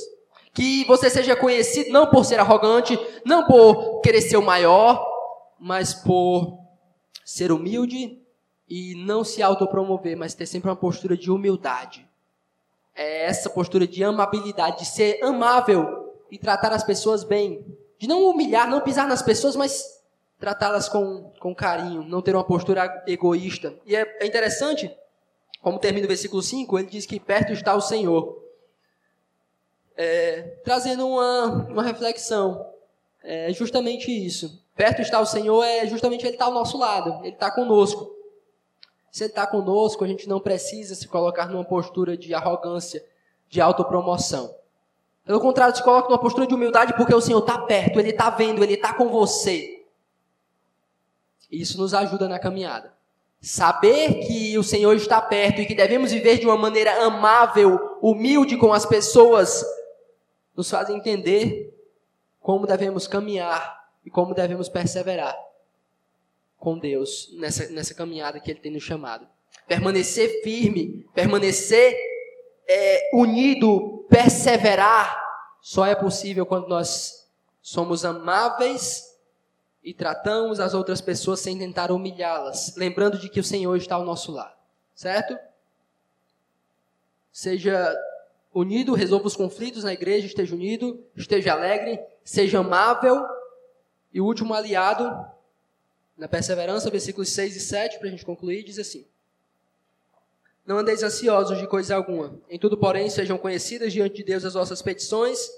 Que 0.54 0.84
você 0.86 1.10
seja 1.10 1.36
conhecido 1.36 1.92
não 1.92 2.08
por 2.08 2.26
ser 2.26 2.40
arrogante, 2.40 3.00
não 3.26 3.46
por 3.46 4.02
querer 4.02 4.22
ser 4.22 4.38
o 4.38 4.42
maior, 4.42 5.15
mas 5.60 5.94
por 5.94 6.60
ser 7.24 7.52
humilde 7.52 8.22
e 8.68 8.96
não 8.96 9.24
se 9.24 9.42
autopromover, 9.42 10.18
mas 10.18 10.34
ter 10.34 10.46
sempre 10.46 10.70
uma 10.70 10.76
postura 10.76 11.16
de 11.16 11.32
humildade. 11.32 12.08
É 12.96 13.26
essa 13.26 13.50
postura 13.50 13.88
de 13.88 14.04
amabilidade, 14.04 14.80
de 14.80 14.86
ser 14.86 15.24
amável 15.24 16.16
e 16.32 16.38
tratar 16.38 16.72
as 16.72 16.84
pessoas 16.84 17.24
bem. 17.24 17.66
De 17.98 18.08
não 18.08 18.24
humilhar, 18.26 18.70
não 18.70 18.82
pisar 18.82 19.08
nas 19.08 19.22
pessoas, 19.22 19.56
mas 19.56 19.84
tratá-las 20.40 20.90
com, 20.90 21.32
com 21.40 21.56
carinho, 21.56 22.04
não 22.04 22.22
ter 22.22 22.36
uma 22.36 22.44
postura 22.44 23.04
egoísta. 23.08 23.74
E 23.86 23.96
é, 23.96 24.18
é 24.20 24.26
interessante, 24.26 24.94
como 25.62 25.80
termina 25.80 26.06
o 26.06 26.08
versículo 26.08 26.42
5, 26.42 26.80
ele 26.80 26.90
diz 26.90 27.06
que 27.06 27.20
perto 27.20 27.54
está 27.54 27.74
o 27.76 27.82
Senhor. 27.82 28.44
É, 29.98 30.42
trazendo 30.64 31.08
uma, 31.08 31.68
uma 31.70 31.84
reflexão. 31.84 32.66
É 33.24 33.52
justamente 33.54 34.12
isso. 34.12 34.64
Perto 34.76 35.02
está 35.02 35.20
o 35.22 35.26
Senhor 35.26 35.64
é 35.64 35.88
justamente 35.88 36.26
Ele 36.26 36.34
está 36.36 36.46
ao 36.46 36.54
nosso 36.54 36.78
lado, 36.78 37.20
Ele 37.24 37.34
está 37.34 37.50
conosco. 37.50 38.14
sentar 39.10 39.50
conosco, 39.50 40.04
a 40.04 40.08
gente 40.08 40.28
não 40.28 40.42
precisa 40.42 40.94
se 40.94 41.08
colocar 41.08 41.48
numa 41.48 41.64
postura 41.64 42.18
de 42.18 42.34
arrogância, 42.34 43.04
de 43.48 43.62
autopromoção. 43.62 44.54
Pelo 45.24 45.40
contrário, 45.40 45.74
se 45.74 45.82
coloca 45.82 46.10
numa 46.10 46.20
postura 46.20 46.46
de 46.46 46.54
humildade 46.54 46.94
porque 46.98 47.16
o 47.16 47.22
Senhor 47.22 47.40
está 47.40 47.58
perto, 47.60 48.00
Ele 48.00 48.10
está 48.10 48.30
vendo, 48.30 48.62
Ele 48.62 48.74
está 48.74 48.94
com 48.94 49.08
você. 49.08 49.86
Isso 51.50 51.78
nos 51.78 51.94
ajuda 51.94 52.28
na 52.28 52.38
caminhada. 52.38 52.94
Saber 53.40 54.26
que 54.26 54.58
o 54.58 54.64
Senhor 54.64 54.94
está 54.96 55.22
perto 55.22 55.62
e 55.62 55.66
que 55.66 55.76
devemos 55.76 56.12
viver 56.12 56.40
de 56.40 56.46
uma 56.46 56.58
maneira 56.58 57.06
amável, 57.06 57.98
humilde 58.02 58.58
com 58.58 58.74
as 58.74 58.86
pessoas, 58.86 59.64
nos 60.56 60.70
faz 60.70 60.90
entender 60.90 61.74
como 62.42 62.68
devemos 62.68 63.08
caminhar 63.08 63.75
e 64.06 64.10
como 64.10 64.34
devemos 64.34 64.70
perseverar 64.70 65.36
com 66.58 66.78
Deus 66.78 67.30
nessa, 67.34 67.68
nessa 67.70 67.94
caminhada 67.94 68.40
que 68.40 68.52
Ele 68.52 68.60
tem 68.60 68.72
nos 68.72 68.84
chamado. 68.84 69.28
Permanecer 69.68 70.42
firme, 70.44 71.08
permanecer 71.14 71.96
é, 72.68 73.10
unido, 73.14 74.06
perseverar, 74.10 75.24
só 75.62 75.86
é 75.86 75.96
possível 75.96 76.46
quando 76.46 76.68
nós 76.68 77.28
somos 77.62 78.06
amáveis 78.06 79.16
e 79.84 79.94
tratamos 79.94 80.60
as 80.60 80.74
outras 80.74 81.02
pessoas 81.02 81.40
sem 81.40 81.58
tentar 81.58 81.92
humilhá-las, 81.92 82.76
lembrando 82.76 83.18
de 83.18 83.30
que 83.30 83.40
o 83.40 83.44
Senhor 83.44 83.76
está 83.76 83.96
ao 83.96 84.06
nosso 84.06 84.32
lado, 84.32 84.56
certo? 84.94 85.38
Seja 87.32 87.96
unido, 88.54 88.94
resolva 88.94 89.28
os 89.28 89.36
conflitos 89.36 89.84
na 89.84 89.94
igreja, 89.94 90.26
esteja 90.26 90.56
unido, 90.56 91.04
esteja 91.16 91.54
alegre, 91.54 92.00
seja 92.24 92.60
amável. 92.60 93.26
E 94.16 94.22
o 94.22 94.26
último 94.26 94.54
aliado, 94.54 95.14
na 96.18 96.26
perseverança, 96.26 96.90
versículos 96.90 97.28
6 97.28 97.58
e 97.58 97.60
7, 97.60 98.00
para 98.00 98.08
a 98.08 98.12
gente 98.12 98.26
concluir, 98.26 98.64
diz 98.64 98.80
assim: 98.80 99.06
Não 100.66 100.78
andeis 100.78 101.04
ansiosos 101.04 101.58
de 101.58 101.68
coisa 101.68 101.98
alguma, 101.98 102.40
em 102.50 102.58
tudo, 102.58 102.78
porém, 102.78 103.10
sejam 103.10 103.38
conhecidas 103.38 103.92
diante 103.92 104.16
de 104.16 104.24
Deus 104.24 104.46
as 104.46 104.54
vossas 104.54 104.82
petições, 104.82 105.50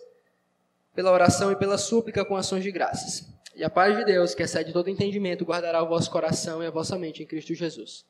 pela 0.96 1.12
oração 1.12 1.52
e 1.52 1.56
pela 1.56 1.78
súplica 1.78 2.26
com 2.26 2.36
ações 2.36 2.64
de 2.64 2.72
graças. 2.72 3.28
E 3.56 3.64
a 3.64 3.70
paz 3.70 3.96
de 3.96 4.04
Deus, 4.04 4.34
que 4.34 4.42
excede 4.42 4.74
todo 4.74 4.90
entendimento, 4.90 5.46
guardará 5.46 5.84
o 5.84 5.88
vosso 5.88 6.10
coração 6.10 6.64
e 6.64 6.66
a 6.66 6.72
vossa 6.72 6.98
mente 6.98 7.22
em 7.22 7.28
Cristo 7.28 7.54
Jesus. 7.54 8.06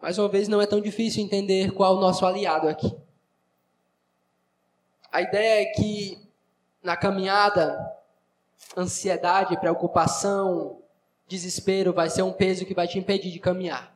Mais 0.00 0.16
uma 0.18 0.30
vez, 0.30 0.48
não 0.48 0.62
é 0.62 0.66
tão 0.66 0.80
difícil 0.80 1.22
entender 1.22 1.72
qual 1.72 1.98
o 1.98 2.00
nosso 2.00 2.24
aliado 2.24 2.68
aqui. 2.68 2.90
A 5.12 5.20
ideia 5.20 5.60
é 5.60 5.66
que 5.66 6.18
na 6.82 6.96
caminhada, 6.96 8.00
ansiedade, 8.76 9.58
preocupação, 9.58 10.78
desespero 11.26 11.92
vai 11.92 12.10
ser 12.10 12.22
um 12.22 12.32
peso 12.32 12.66
que 12.66 12.74
vai 12.74 12.86
te 12.86 12.98
impedir 12.98 13.30
de 13.30 13.38
caminhar. 13.38 13.92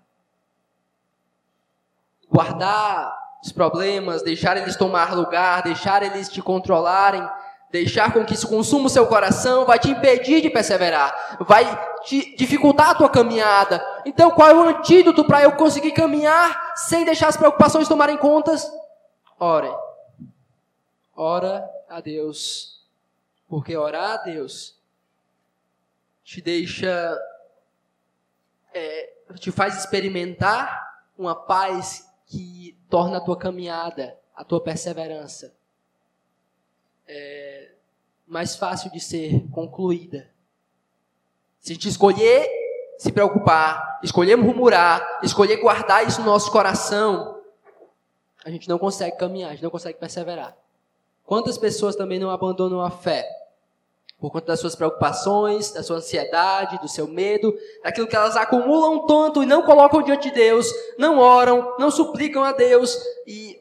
Guardar 2.30 3.16
os 3.42 3.52
problemas, 3.52 4.22
deixar 4.22 4.56
eles 4.56 4.76
tomar 4.76 5.14
lugar, 5.14 5.62
deixar 5.62 6.02
eles 6.02 6.28
te 6.28 6.42
controlarem, 6.42 7.26
deixar 7.70 8.12
com 8.12 8.24
que 8.24 8.34
isso 8.34 8.48
consuma 8.48 8.86
o 8.86 8.90
seu 8.90 9.06
coração, 9.06 9.64
vai 9.64 9.78
te 9.78 9.90
impedir 9.90 10.40
de 10.40 10.50
perseverar, 10.50 11.36
vai 11.40 11.64
te 12.02 12.34
dificultar 12.36 12.90
a 12.90 12.94
tua 12.94 13.08
caminhada. 13.08 13.84
Então, 14.04 14.30
qual 14.30 14.48
é 14.48 14.54
o 14.54 14.68
antídoto 14.68 15.24
para 15.24 15.42
eu 15.42 15.52
conseguir 15.52 15.92
caminhar 15.92 16.74
sem 16.74 17.04
deixar 17.04 17.28
as 17.28 17.36
preocupações 17.36 17.88
tomarem 17.88 18.16
contas? 18.16 18.70
Ore. 19.38 19.70
Ora 21.14 21.68
a 21.88 22.00
Deus. 22.00 22.75
Porque 23.48 23.76
orar 23.76 24.12
a 24.12 24.16
Deus 24.18 24.78
te 26.24 26.40
deixa. 26.40 27.16
É, 28.74 29.12
te 29.38 29.50
faz 29.50 29.78
experimentar 29.78 31.06
uma 31.16 31.34
paz 31.34 32.12
que 32.26 32.76
torna 32.90 33.18
a 33.18 33.20
tua 33.20 33.36
caminhada, 33.36 34.18
a 34.34 34.44
tua 34.44 34.60
perseverança 34.60 35.56
é, 37.06 37.70
mais 38.26 38.56
fácil 38.56 38.90
de 38.90 39.00
ser 39.00 39.48
concluída. 39.50 40.28
Se 41.60 41.72
a 41.72 41.74
gente 41.74 41.88
escolher 41.88 42.48
se 42.98 43.12
preocupar, 43.12 44.00
escolher 44.02 44.36
murmurar, 44.36 45.20
escolher 45.22 45.58
guardar 45.58 46.06
isso 46.06 46.20
no 46.20 46.26
nosso 46.26 46.50
coração, 46.50 47.42
a 48.44 48.50
gente 48.50 48.68
não 48.68 48.78
consegue 48.78 49.16
caminhar, 49.16 49.50
a 49.50 49.52
gente 49.52 49.62
não 49.62 49.70
consegue 49.70 49.98
perseverar. 49.98 50.56
Quantas 51.26 51.58
pessoas 51.58 51.96
também 51.96 52.20
não 52.20 52.30
abandonam 52.30 52.80
a 52.80 52.88
fé? 52.88 53.28
Por 54.18 54.30
conta 54.30 54.46
das 54.46 54.60
suas 54.60 54.76
preocupações, 54.76 55.72
da 55.72 55.82
sua 55.82 55.96
ansiedade, 55.96 56.78
do 56.78 56.88
seu 56.88 57.06
medo, 57.06 57.54
daquilo 57.82 58.06
que 58.06 58.16
elas 58.16 58.36
acumulam 58.36 59.06
tanto 59.06 59.42
e 59.42 59.46
não 59.46 59.62
colocam 59.62 60.00
diante 60.02 60.30
de 60.30 60.34
Deus, 60.34 60.72
não 60.96 61.18
oram, 61.18 61.76
não 61.78 61.90
suplicam 61.90 62.42
a 62.42 62.52
Deus 62.52 62.96
e 63.26 63.60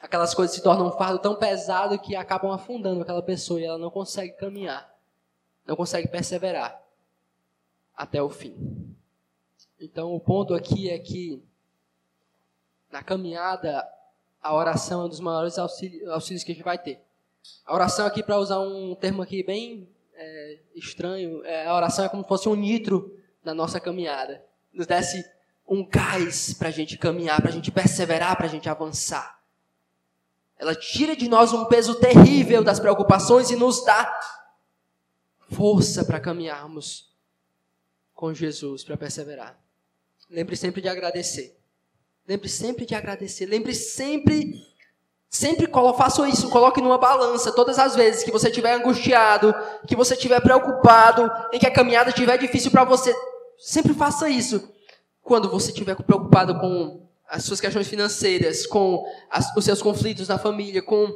aquelas 0.00 0.34
coisas 0.34 0.54
se 0.54 0.62
tornam 0.62 0.86
um 0.86 0.92
fardo 0.92 1.18
tão 1.18 1.34
pesado 1.34 1.98
que 1.98 2.14
acabam 2.14 2.52
afundando 2.52 3.00
aquela 3.00 3.22
pessoa 3.22 3.60
e 3.60 3.64
ela 3.64 3.78
não 3.78 3.90
consegue 3.90 4.34
caminhar, 4.34 4.94
não 5.66 5.74
consegue 5.74 6.06
perseverar 6.06 6.80
até 7.96 8.22
o 8.22 8.28
fim. 8.28 8.94
Então 9.80 10.14
o 10.14 10.20
ponto 10.20 10.54
aqui 10.54 10.90
é 10.90 10.98
que 10.98 11.42
na 12.90 13.02
caminhada 13.02 13.88
a 14.42 14.54
oração 14.54 15.02
é 15.02 15.04
um 15.04 15.08
dos 15.08 15.20
maiores 15.20 15.58
auxílios, 15.58 16.42
que 16.42 16.52
a 16.52 16.54
gente 16.54 16.64
vai 16.64 16.76
ter. 16.76 17.00
A 17.64 17.74
oração 17.74 18.06
aqui, 18.06 18.22
para 18.22 18.38
usar 18.38 18.58
um 18.58 18.94
termo 18.94 19.22
aqui 19.22 19.42
bem 19.42 19.88
é, 20.14 20.58
estranho, 20.74 21.44
é, 21.44 21.66
a 21.66 21.74
oração 21.74 22.04
é 22.04 22.08
como 22.08 22.22
se 22.22 22.28
fosse 22.28 22.48
um 22.48 22.54
nitro 22.54 23.16
na 23.44 23.54
nossa 23.54 23.78
caminhada. 23.78 24.44
Nos 24.72 24.86
desse 24.86 25.24
um 25.68 25.86
gás 25.86 26.54
para 26.54 26.68
a 26.68 26.72
gente 26.72 26.98
caminhar, 26.98 27.40
para 27.40 27.50
a 27.50 27.52
gente 27.52 27.70
perseverar, 27.70 28.36
para 28.36 28.46
a 28.46 28.48
gente 28.48 28.68
avançar. 28.68 29.40
Ela 30.58 30.74
tira 30.74 31.16
de 31.16 31.28
nós 31.28 31.52
um 31.52 31.64
peso 31.66 31.94
terrível 31.96 32.62
das 32.62 32.80
preocupações 32.80 33.50
e 33.50 33.56
nos 33.56 33.84
dá 33.84 34.20
força 35.50 36.04
para 36.04 36.20
caminharmos 36.20 37.12
com 38.14 38.32
Jesus, 38.32 38.84
para 38.84 38.96
perseverar. 38.96 39.58
Lembre 40.30 40.56
sempre 40.56 40.80
de 40.80 40.88
agradecer. 40.88 41.56
Lembre 42.28 42.48
sempre 42.48 42.86
de 42.86 42.94
agradecer. 42.94 43.46
Lembre 43.46 43.74
sempre, 43.74 44.54
sempre 45.28 45.68
faça 45.96 46.28
isso, 46.28 46.50
coloque 46.50 46.80
numa 46.80 46.98
balança 46.98 47.52
todas 47.52 47.78
as 47.78 47.96
vezes 47.96 48.22
que 48.22 48.30
você 48.30 48.48
estiver 48.48 48.74
angustiado, 48.74 49.54
que 49.86 49.96
você 49.96 50.14
estiver 50.14 50.40
preocupado, 50.40 51.30
em 51.52 51.58
que 51.58 51.66
a 51.66 51.72
caminhada 51.72 52.10
estiver 52.10 52.38
difícil 52.38 52.70
para 52.70 52.84
você. 52.84 53.14
Sempre 53.58 53.94
faça 53.94 54.28
isso. 54.28 54.70
Quando 55.22 55.48
você 55.48 55.70
estiver 55.70 55.96
preocupado 55.96 56.58
com 56.58 57.08
as 57.28 57.44
suas 57.44 57.60
questões 57.60 57.88
financeiras, 57.88 58.66
com 58.66 59.04
as, 59.30 59.56
os 59.56 59.64
seus 59.64 59.80
conflitos 59.80 60.28
na 60.28 60.38
família, 60.38 60.82
com 60.82 61.08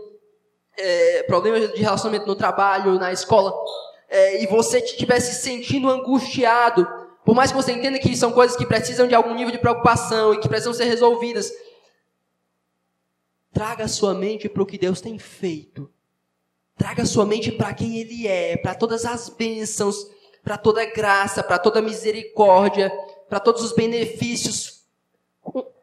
é, 0.76 1.22
problemas 1.24 1.72
de 1.72 1.80
relacionamento 1.80 2.26
no 2.26 2.34
trabalho, 2.34 2.98
na 2.98 3.12
escola, 3.12 3.52
é, 4.08 4.42
e 4.42 4.46
você 4.46 4.78
estiver 4.78 5.20
se 5.20 5.42
sentindo 5.42 5.90
angustiado, 5.90 6.86
por 7.26 7.34
mais 7.34 7.50
que 7.50 7.56
você 7.56 7.72
entenda 7.72 7.98
que 7.98 8.16
são 8.16 8.30
coisas 8.30 8.56
que 8.56 8.64
precisam 8.64 9.08
de 9.08 9.14
algum 9.14 9.34
nível 9.34 9.50
de 9.50 9.58
preocupação 9.58 10.32
e 10.32 10.38
que 10.38 10.48
precisam 10.48 10.72
ser 10.72 10.84
resolvidas, 10.84 11.52
traga 13.52 13.86
a 13.86 13.88
sua 13.88 14.14
mente 14.14 14.48
para 14.48 14.62
o 14.62 14.66
que 14.66 14.78
Deus 14.78 15.00
tem 15.00 15.18
feito. 15.18 15.90
Traga 16.78 17.02
a 17.02 17.06
sua 17.06 17.26
mente 17.26 17.50
para 17.50 17.74
quem 17.74 17.98
Ele 17.98 18.28
é, 18.28 18.56
para 18.56 18.76
todas 18.76 19.04
as 19.04 19.28
bênçãos, 19.28 20.06
para 20.40 20.56
toda 20.56 20.84
graça, 20.84 21.42
para 21.42 21.58
toda 21.58 21.82
misericórdia, 21.82 22.92
para 23.28 23.40
todos 23.40 23.60
os 23.64 23.72
benefícios. 23.72 24.84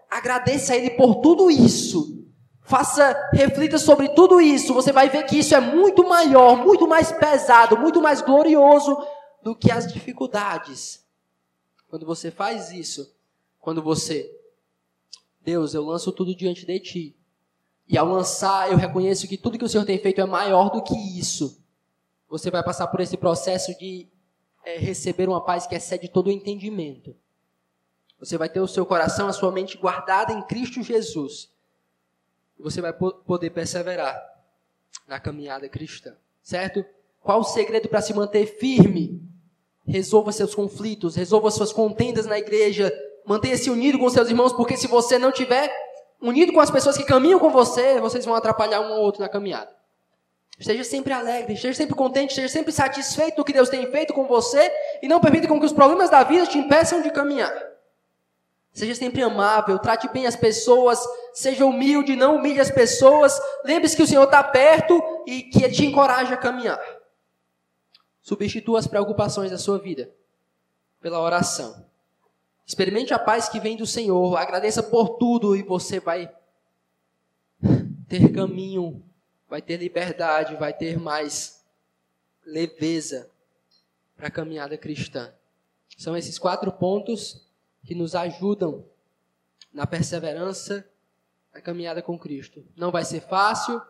Agradeça 0.09 0.71
a 0.71 0.77
Ele 0.77 0.91
por 0.91 1.15
tudo 1.15 1.51
isso. 1.51 2.25
Faça, 2.61 3.31
reflita 3.33 3.77
sobre 3.77 4.07
tudo 4.15 4.39
isso. 4.39 4.73
Você 4.73 4.93
vai 4.93 5.09
ver 5.09 5.25
que 5.25 5.39
isso 5.39 5.53
é 5.53 5.59
muito 5.59 6.07
maior, 6.07 6.55
muito 6.55 6.87
mais 6.87 7.11
pesado, 7.11 7.77
muito 7.77 8.01
mais 8.01 8.21
glorioso 8.21 8.97
do 9.41 9.53
que 9.53 9.69
as 9.69 9.91
dificuldades. 9.91 11.02
Quando 11.93 12.07
você 12.07 12.31
faz 12.31 12.71
isso, 12.71 13.15
quando 13.59 13.79
você, 13.79 14.35
Deus, 15.41 15.75
eu 15.75 15.85
lanço 15.85 16.11
tudo 16.11 16.33
diante 16.33 16.65
de 16.65 16.79
ti. 16.79 17.15
E 17.87 17.99
ao 17.99 18.07
lançar, 18.07 18.71
eu 18.71 18.77
reconheço 18.77 19.27
que 19.27 19.37
tudo 19.37 19.59
que 19.59 19.63
o 19.63 19.69
Senhor 19.69 19.85
tem 19.85 19.99
feito 19.99 20.19
é 20.19 20.25
maior 20.25 20.71
do 20.71 20.81
que 20.81 20.95
isso. 21.19 21.63
Você 22.27 22.49
vai 22.49 22.63
passar 22.63 22.87
por 22.87 22.99
esse 22.99 23.15
processo 23.15 23.77
de 23.77 24.07
é, 24.65 24.79
receber 24.79 25.29
uma 25.29 25.45
paz 25.45 25.67
que 25.67 25.75
excede 25.75 26.07
todo 26.07 26.29
o 26.29 26.31
entendimento. 26.31 27.15
Você 28.17 28.39
vai 28.39 28.49
ter 28.49 28.59
o 28.59 28.67
seu 28.67 28.87
coração, 28.87 29.27
a 29.27 29.31
sua 29.31 29.51
mente 29.51 29.77
guardada 29.77 30.33
em 30.33 30.41
Cristo 30.47 30.81
Jesus. 30.81 31.47
Você 32.57 32.81
vai 32.81 32.91
poder 32.91 33.51
perseverar 33.51 34.19
na 35.07 35.19
caminhada 35.19 35.69
cristã. 35.69 36.15
Certo? 36.41 36.83
Qual 37.21 37.41
o 37.41 37.43
segredo 37.43 37.87
para 37.87 38.01
se 38.01 38.15
manter 38.15 38.47
firme? 38.47 39.31
Resolva 39.85 40.31
seus 40.31 40.55
conflitos, 40.55 41.15
resolva 41.15 41.51
suas 41.51 41.73
contendas 41.73 42.25
na 42.25 42.39
igreja, 42.39 42.93
mantenha-se 43.25 43.69
unido 43.69 43.99
com 43.99 44.09
seus 44.09 44.29
irmãos, 44.29 44.53
porque 44.53 44.77
se 44.77 44.87
você 44.87 45.19
não 45.19 45.31
tiver 45.31 45.69
unido 46.21 46.53
com 46.53 46.61
as 46.61 46.71
pessoas 46.71 46.97
que 46.97 47.03
caminham 47.03 47.39
com 47.39 47.49
você, 47.49 47.99
vocês 47.99 48.23
vão 48.23 48.33
atrapalhar 48.33 48.79
um 48.79 48.93
ou 48.93 49.01
outro 49.01 49.21
na 49.21 49.27
caminhada. 49.27 49.69
Esteja 50.57 50.83
sempre 50.83 51.11
alegre, 51.11 51.53
esteja 51.53 51.73
sempre 51.73 51.95
contente, 51.95 52.29
esteja 52.29 52.47
sempre 52.47 52.71
satisfeito 52.71 53.37
do 53.37 53.43
que 53.43 53.51
Deus 53.51 53.69
tem 53.69 53.85
feito 53.91 54.13
com 54.13 54.25
você 54.25 54.71
e 55.01 55.07
não 55.07 55.19
permita 55.19 55.47
com 55.47 55.59
que 55.59 55.65
os 55.65 55.73
problemas 55.73 56.09
da 56.09 56.23
vida 56.23 56.45
te 56.45 56.57
impeçam 56.57 57.01
de 57.01 57.11
caminhar. 57.11 57.51
Seja 58.71 58.95
sempre 58.95 59.21
amável, 59.21 59.77
trate 59.77 60.07
bem 60.09 60.25
as 60.25 60.35
pessoas, 60.35 60.99
seja 61.33 61.65
humilde, 61.65 62.15
não 62.15 62.37
humilhe 62.37 62.59
as 62.59 62.71
pessoas. 62.71 63.39
Lembre-se 63.63 63.95
que 63.95 64.01
o 64.01 64.07
Senhor 64.07 64.23
está 64.23 64.43
perto 64.43 64.99
e 65.27 65.43
que 65.43 65.63
Ele 65.63 65.73
te 65.73 65.85
encoraja 65.85 66.33
a 66.33 66.37
caminhar. 66.37 66.79
Substitua 68.23 68.79
as 68.79 68.87
preocupações 68.87 69.51
da 69.51 69.57
sua 69.57 69.77
vida 69.77 70.09
pela 71.01 71.19
oração. 71.19 71.85
Experimente 72.65 73.13
a 73.13 73.19
paz 73.19 73.49
que 73.49 73.59
vem 73.59 73.75
do 73.75 73.85
Senhor. 73.85 74.37
Agradeça 74.37 74.81
por 74.81 75.17
tudo 75.17 75.57
e 75.57 75.61
você 75.61 75.99
vai 75.99 76.33
ter 78.07 78.31
caminho, 78.31 79.03
vai 79.49 79.61
ter 79.61 79.75
liberdade, 79.75 80.55
vai 80.55 80.73
ter 80.73 80.97
mais 80.97 81.65
leveza 82.45 83.29
para 84.15 84.27
a 84.29 84.31
caminhada 84.31 84.77
cristã. 84.77 85.33
São 85.97 86.15
esses 86.15 86.39
quatro 86.39 86.71
pontos 86.71 87.45
que 87.85 87.93
nos 87.93 88.15
ajudam 88.15 88.85
na 89.73 89.85
perseverança 89.85 90.87
na 91.53 91.59
caminhada 91.59 92.01
com 92.01 92.17
Cristo. 92.17 92.65
Não 92.73 92.89
vai 92.89 93.03
ser 93.03 93.19
fácil, 93.19 93.81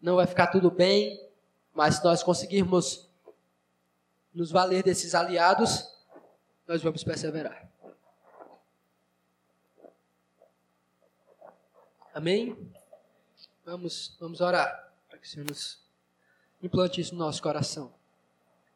não 0.00 0.16
vai 0.16 0.26
ficar 0.26 0.48
tudo 0.48 0.68
bem, 0.68 1.24
mas 1.72 1.96
se 1.96 2.04
nós 2.04 2.24
conseguirmos 2.24 3.08
nos 4.34 4.50
valer 4.50 4.82
desses 4.82 5.14
aliados, 5.14 5.88
nós 6.66 6.82
vamos 6.82 7.04
perseverar. 7.04 7.70
Amém? 12.14 12.70
Vamos, 13.64 14.16
vamos 14.20 14.40
orar 14.40 14.92
para 15.08 15.18
que 15.18 15.26
o 15.26 15.30
Senhor 15.30 15.46
nos 15.48 15.82
implante 16.62 17.00
isso 17.00 17.14
no 17.14 17.24
nosso 17.24 17.42
coração. 17.42 17.92